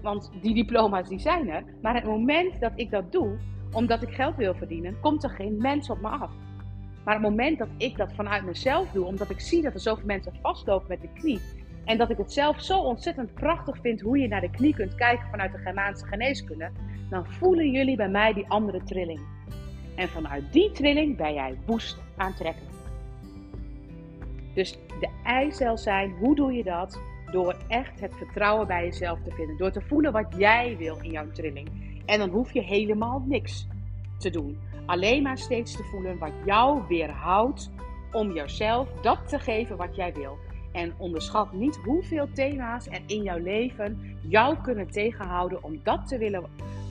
want 0.01 0.31
die 0.41 0.53
diploma's 0.53 1.09
die 1.09 1.19
zijn 1.19 1.49
er. 1.49 1.63
Maar 1.81 1.95
het 1.95 2.05
moment 2.05 2.59
dat 2.59 2.71
ik 2.75 2.91
dat 2.91 3.11
doe, 3.11 3.37
omdat 3.71 4.01
ik 4.01 4.09
geld 4.09 4.35
wil 4.35 4.55
verdienen, 4.55 4.99
komt 4.99 5.23
er 5.23 5.29
geen 5.29 5.57
mens 5.57 5.89
op 5.89 6.01
me 6.01 6.07
af. 6.07 6.31
Maar 7.09 7.17
het 7.17 7.27
moment 7.27 7.57
dat 7.57 7.69
ik 7.77 7.97
dat 7.97 8.13
vanuit 8.13 8.45
mezelf 8.45 8.91
doe, 8.91 9.05
omdat 9.05 9.29
ik 9.29 9.39
zie 9.39 9.61
dat 9.61 9.73
er 9.73 9.79
zoveel 9.79 10.05
mensen 10.05 10.33
vastlopen 10.41 10.87
met 10.87 11.01
de 11.01 11.09
knie. 11.13 11.39
En 11.85 11.97
dat 11.97 12.09
ik 12.09 12.17
het 12.17 12.33
zelf 12.33 12.61
zo 12.61 12.79
ontzettend 12.79 13.33
prachtig 13.33 13.77
vind 13.81 14.01
hoe 14.01 14.17
je 14.17 14.27
naar 14.27 14.41
de 14.41 14.49
knie 14.49 14.73
kunt 14.73 14.95
kijken 14.95 15.29
vanuit 15.29 15.51
de 15.51 15.57
Germaanse 15.57 16.05
geneeskunde. 16.05 16.71
Dan 17.09 17.25
voelen 17.25 17.71
jullie 17.71 17.95
bij 17.95 18.09
mij 18.09 18.33
die 18.33 18.45
andere 18.47 18.83
trilling. 18.83 19.19
En 19.95 20.09
vanuit 20.09 20.53
die 20.53 20.71
trilling 20.71 21.17
ben 21.17 21.33
jij 21.33 21.57
woest 21.65 21.97
aantrekkelijk. 22.17 22.75
Dus 24.53 24.71
de 24.99 25.09
eicel 25.23 25.77
zijn, 25.77 26.11
hoe 26.11 26.35
doe 26.35 26.53
je 26.53 26.63
dat? 26.63 26.99
Door 27.31 27.57
echt 27.67 27.99
het 27.99 28.13
vertrouwen 28.15 28.67
bij 28.67 28.83
jezelf 28.83 29.19
te 29.23 29.31
vinden. 29.31 29.57
Door 29.57 29.71
te 29.71 29.81
voelen 29.81 30.11
wat 30.11 30.35
jij 30.37 30.75
wil 30.77 30.97
in 31.01 31.11
jouw 31.11 31.31
trilling. 31.31 31.69
En 32.05 32.19
dan 32.19 32.29
hoef 32.29 32.53
je 32.53 32.61
helemaal 32.61 33.23
niks 33.27 33.67
te 34.19 34.29
doen. 34.29 34.59
Alleen 34.85 35.23
maar 35.23 35.37
steeds 35.37 35.75
te 35.75 35.83
voelen 35.83 36.17
wat 36.17 36.31
jou 36.45 36.81
weerhoudt 36.87 37.71
om 38.11 38.31
jezelf 38.31 38.89
dat 39.01 39.27
te 39.27 39.39
geven 39.39 39.77
wat 39.77 39.95
jij 39.95 40.13
wil. 40.13 40.37
En 40.71 40.93
onderschat 40.97 41.53
niet 41.53 41.79
hoeveel 41.83 42.27
thema's 42.33 42.87
er 42.87 43.01
in 43.05 43.23
jouw 43.23 43.37
leven 43.37 44.17
jou 44.21 44.57
kunnen 44.61 44.87
tegenhouden 44.91 45.63
om 45.63 45.79
dat 45.83 46.07
te 46.07 46.17
willen, 46.17 46.43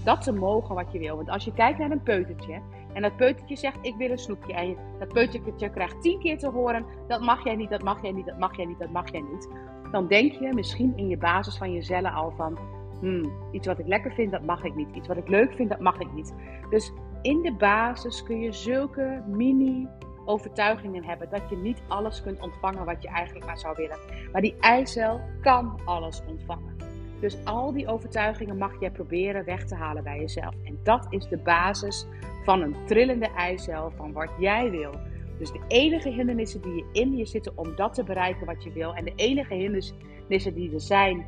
dat 0.04 0.22
te 0.22 0.32
mogen 0.32 0.74
wat 0.74 0.92
je 0.92 0.98
wil. 0.98 1.16
Want 1.16 1.30
als 1.30 1.44
je 1.44 1.52
kijkt 1.52 1.78
naar 1.78 1.90
een 1.90 2.02
peutertje 2.02 2.60
en 2.92 3.02
dat 3.02 3.16
peutertje 3.16 3.56
zegt 3.56 3.78
ik 3.82 3.94
wil 3.94 4.10
een 4.10 4.18
snoepje 4.18 4.52
en 4.52 4.76
dat 4.98 5.12
peutertje 5.12 5.70
krijgt 5.70 6.02
tien 6.02 6.18
keer 6.18 6.38
te 6.38 6.48
horen 6.48 6.84
dat 7.08 7.20
mag 7.20 7.44
jij 7.44 7.56
niet, 7.56 7.70
dat 7.70 7.82
mag 7.82 8.02
jij 8.02 8.12
niet, 8.12 8.26
dat 8.26 8.38
mag 8.38 8.56
jij 8.56 8.66
niet, 8.66 8.78
dat 8.78 8.90
mag 8.90 9.12
jij 9.12 9.24
niet. 9.32 9.48
Dan 9.90 10.06
denk 10.06 10.32
je 10.32 10.54
misschien 10.54 10.92
in 10.96 11.08
je 11.08 11.16
basis 11.16 11.56
van 11.56 11.72
je 11.72 11.82
cellen 11.82 12.12
al 12.12 12.32
van 12.36 12.58
hmm, 13.00 13.32
iets 13.52 13.66
wat 13.66 13.78
ik 13.78 13.86
lekker 13.86 14.12
vind, 14.12 14.32
dat 14.32 14.42
mag 14.42 14.64
ik 14.64 14.74
niet. 14.74 14.88
Iets 14.94 15.08
wat 15.08 15.16
ik 15.16 15.28
leuk 15.28 15.52
vind, 15.52 15.68
dat 15.68 15.80
mag 15.80 15.98
ik 15.98 16.12
niet. 16.12 16.34
Dus 16.70 16.92
in 17.22 17.42
de 17.42 17.52
basis 17.52 18.22
kun 18.22 18.40
je 18.40 18.52
zulke 18.52 19.22
mini 19.26 19.88
overtuigingen 20.24 21.04
hebben 21.04 21.30
dat 21.30 21.42
je 21.50 21.56
niet 21.56 21.82
alles 21.88 22.22
kunt 22.22 22.40
ontvangen 22.40 22.84
wat 22.84 23.02
je 23.02 23.08
eigenlijk 23.08 23.46
maar 23.46 23.58
zou 23.58 23.74
willen. 23.76 23.98
Maar 24.32 24.42
die 24.42 24.56
eicel 24.60 25.20
kan 25.40 25.80
alles 25.84 26.22
ontvangen. 26.28 26.76
Dus 27.20 27.44
al 27.44 27.72
die 27.72 27.88
overtuigingen 27.88 28.56
mag 28.56 28.80
jij 28.80 28.90
proberen 28.90 29.44
weg 29.44 29.64
te 29.64 29.74
halen 29.74 30.02
bij 30.02 30.18
jezelf. 30.18 30.54
En 30.64 30.78
dat 30.82 31.06
is 31.08 31.28
de 31.28 31.36
basis 31.36 32.06
van 32.44 32.62
een 32.62 32.76
trillende 32.86 33.30
eicel 33.36 33.90
van 33.96 34.12
wat 34.12 34.30
jij 34.38 34.70
wil. 34.70 34.92
Dus 35.38 35.52
de 35.52 35.60
enige 35.68 36.08
hindernissen 36.08 36.62
die 36.62 36.74
je 36.74 36.84
in 36.92 37.16
je 37.16 37.26
zitten 37.26 37.52
om 37.54 37.76
dat 37.76 37.94
te 37.94 38.04
bereiken 38.04 38.46
wat 38.46 38.64
je 38.64 38.72
wil. 38.72 38.94
En 38.94 39.04
de 39.04 39.12
enige 39.16 39.54
hindernissen 39.54 40.54
die 40.54 40.72
er 40.72 40.80
zijn 40.80 41.26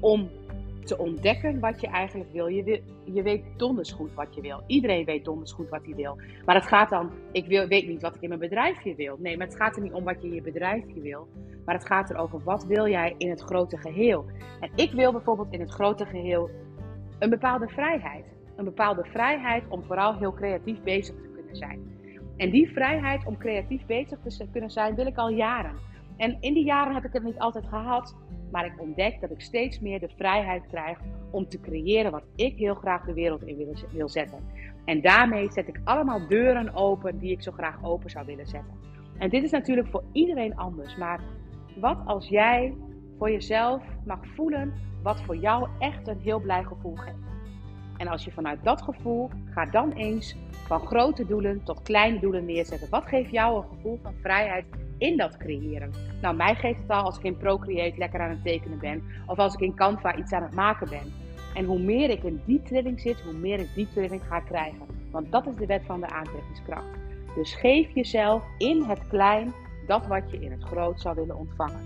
om 0.00 0.30
te 0.88 0.98
ontdekken 0.98 1.60
wat 1.60 1.80
je 1.80 1.86
eigenlijk 1.86 2.32
wil. 2.32 2.46
Je, 2.46 2.82
je 3.04 3.22
weet 3.22 3.44
donders 3.56 3.92
goed 3.92 4.14
wat 4.14 4.34
je 4.34 4.40
wil. 4.40 4.62
Iedereen 4.66 5.04
weet 5.04 5.24
donders 5.24 5.52
goed 5.52 5.68
wat 5.68 5.84
hij 5.84 5.94
wil. 5.94 6.18
Maar 6.44 6.54
het 6.54 6.66
gaat 6.66 6.90
dan, 6.90 7.10
ik 7.32 7.46
wil, 7.46 7.66
weet 7.66 7.88
niet 7.88 8.02
wat 8.02 8.14
ik 8.14 8.20
in 8.20 8.28
mijn 8.28 8.40
bedrijfje 8.40 8.94
wil. 8.94 9.16
Nee, 9.18 9.36
maar 9.36 9.46
het 9.46 9.56
gaat 9.56 9.76
er 9.76 9.82
niet 9.82 9.92
om 9.92 10.04
wat 10.04 10.22
je 10.22 10.28
in 10.28 10.34
je 10.34 10.42
bedrijfje 10.42 11.00
wil. 11.00 11.28
Maar 11.64 11.74
het 11.74 11.86
gaat 11.86 12.10
erover 12.10 12.40
wat 12.44 12.64
wil 12.64 12.88
jij 12.88 13.14
in 13.18 13.30
het 13.30 13.40
grote 13.40 13.76
geheel. 13.76 14.24
En 14.60 14.70
ik 14.74 14.92
wil 14.92 15.12
bijvoorbeeld 15.12 15.52
in 15.52 15.60
het 15.60 15.70
grote 15.70 16.06
geheel 16.06 16.50
een 17.18 17.30
bepaalde 17.30 17.68
vrijheid. 17.68 18.24
Een 18.56 18.64
bepaalde 18.64 19.04
vrijheid 19.04 19.64
om 19.68 19.84
vooral 19.84 20.18
heel 20.18 20.32
creatief 20.32 20.82
bezig 20.82 21.14
te 21.14 21.28
kunnen 21.34 21.56
zijn. 21.56 21.96
En 22.36 22.50
die 22.50 22.72
vrijheid 22.72 23.26
om 23.26 23.36
creatief 23.36 23.86
bezig 23.86 24.18
te 24.20 24.48
kunnen 24.52 24.70
zijn 24.70 24.94
wil 24.94 25.06
ik 25.06 25.16
al 25.16 25.30
jaren. 25.30 25.87
En 26.18 26.36
in 26.40 26.54
die 26.54 26.64
jaren 26.64 26.94
heb 26.94 27.04
ik 27.04 27.12
het 27.12 27.22
niet 27.22 27.38
altijd 27.38 27.66
gehad. 27.66 28.16
Maar 28.50 28.66
ik 28.66 28.80
ontdek 28.80 29.20
dat 29.20 29.30
ik 29.30 29.40
steeds 29.40 29.80
meer 29.80 30.00
de 30.00 30.08
vrijheid 30.16 30.66
krijg 30.66 30.98
om 31.30 31.48
te 31.48 31.60
creëren 31.60 32.10
wat 32.10 32.24
ik 32.34 32.56
heel 32.56 32.74
graag 32.74 33.04
de 33.04 33.12
wereld 33.12 33.42
in 33.42 33.76
wil, 33.92 34.08
zetten. 34.08 34.38
En 34.84 35.00
daarmee 35.00 35.52
zet 35.52 35.68
ik 35.68 35.80
allemaal 35.84 36.28
deuren 36.28 36.74
open 36.74 37.18
die 37.18 37.32
ik 37.32 37.42
zo 37.42 37.52
graag 37.52 37.84
open 37.84 38.10
zou 38.10 38.26
willen 38.26 38.46
zetten. 38.46 38.74
En 39.18 39.30
dit 39.30 39.42
is 39.42 39.50
natuurlijk 39.50 39.88
voor 39.88 40.04
iedereen 40.12 40.56
anders. 40.56 40.96
Maar 40.96 41.20
wat 41.80 41.98
als 42.04 42.28
jij 42.28 42.74
voor 43.18 43.30
jezelf 43.30 43.82
mag 44.04 44.20
voelen 44.34 44.72
wat 45.02 45.20
voor 45.20 45.36
jou 45.36 45.68
echt 45.78 46.08
een 46.08 46.20
heel 46.20 46.40
blij 46.40 46.64
gevoel 46.64 46.96
geeft? 46.96 47.16
En 47.96 48.08
als 48.08 48.24
je 48.24 48.32
vanuit 48.32 48.64
dat 48.64 48.82
gevoel, 48.82 49.30
ga 49.50 49.66
dan 49.66 49.92
eens 49.92 50.36
van 50.66 50.80
grote 50.80 51.26
doelen 51.26 51.62
tot 51.64 51.82
kleine 51.82 52.20
doelen 52.20 52.44
neerzetten. 52.44 52.90
Wat 52.90 53.06
geeft 53.06 53.30
jou 53.30 53.56
een 53.56 53.68
gevoel 53.68 53.98
van 54.02 54.14
vrijheid 54.22 54.64
in 54.98 55.16
dat 55.16 55.36
creëren. 55.36 55.92
Nou, 56.22 56.36
mij 56.36 56.54
geeft 56.54 56.80
het 56.80 56.90
al 56.90 57.02
als 57.02 57.18
ik 57.18 57.24
in 57.24 57.36
Procreate 57.36 57.98
lekker 57.98 58.20
aan 58.20 58.30
het 58.30 58.44
tekenen 58.44 58.78
ben. 58.78 59.02
Of 59.26 59.38
als 59.38 59.54
ik 59.54 59.60
in 59.60 59.74
Canva 59.74 60.16
iets 60.16 60.32
aan 60.32 60.42
het 60.42 60.54
maken 60.54 60.88
ben. 60.88 61.12
En 61.54 61.64
hoe 61.64 61.78
meer 61.78 62.10
ik 62.10 62.22
in 62.22 62.42
die 62.44 62.62
trilling 62.62 63.00
zit, 63.00 63.20
hoe 63.20 63.32
meer 63.32 63.58
ik 63.58 63.74
die 63.74 63.88
trilling 63.92 64.22
ga 64.28 64.40
krijgen. 64.40 64.86
Want 65.10 65.32
dat 65.32 65.46
is 65.46 65.56
de 65.56 65.66
wet 65.66 65.82
van 65.86 66.00
de 66.00 66.08
aantrekkingskracht. 66.08 66.96
Dus 67.34 67.54
geef 67.54 67.94
jezelf 67.94 68.44
in 68.58 68.82
het 68.82 69.06
klein 69.08 69.52
dat 69.86 70.06
wat 70.06 70.30
je 70.30 70.40
in 70.40 70.50
het 70.50 70.62
groot 70.62 71.00
zou 71.00 71.14
willen 71.14 71.36
ontvangen. 71.36 71.80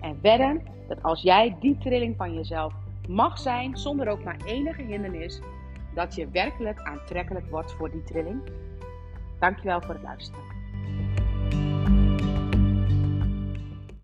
En 0.00 0.18
wedden 0.22 0.62
dat 0.88 1.02
als 1.02 1.22
jij 1.22 1.56
die 1.60 1.78
trilling 1.78 2.16
van 2.16 2.34
jezelf 2.34 2.74
mag 3.08 3.38
zijn, 3.38 3.76
zonder 3.76 4.08
ook 4.08 4.24
maar 4.24 4.40
enige 4.44 4.82
hindernis, 4.82 5.40
dat 5.94 6.14
je 6.14 6.28
werkelijk 6.28 6.80
aantrekkelijk 6.80 7.50
wordt 7.50 7.72
voor 7.72 7.90
die 7.90 8.02
trilling. 8.02 8.40
Dankjewel 9.38 9.80
voor 9.80 9.94
het 9.94 10.02
luisteren. 10.02 10.57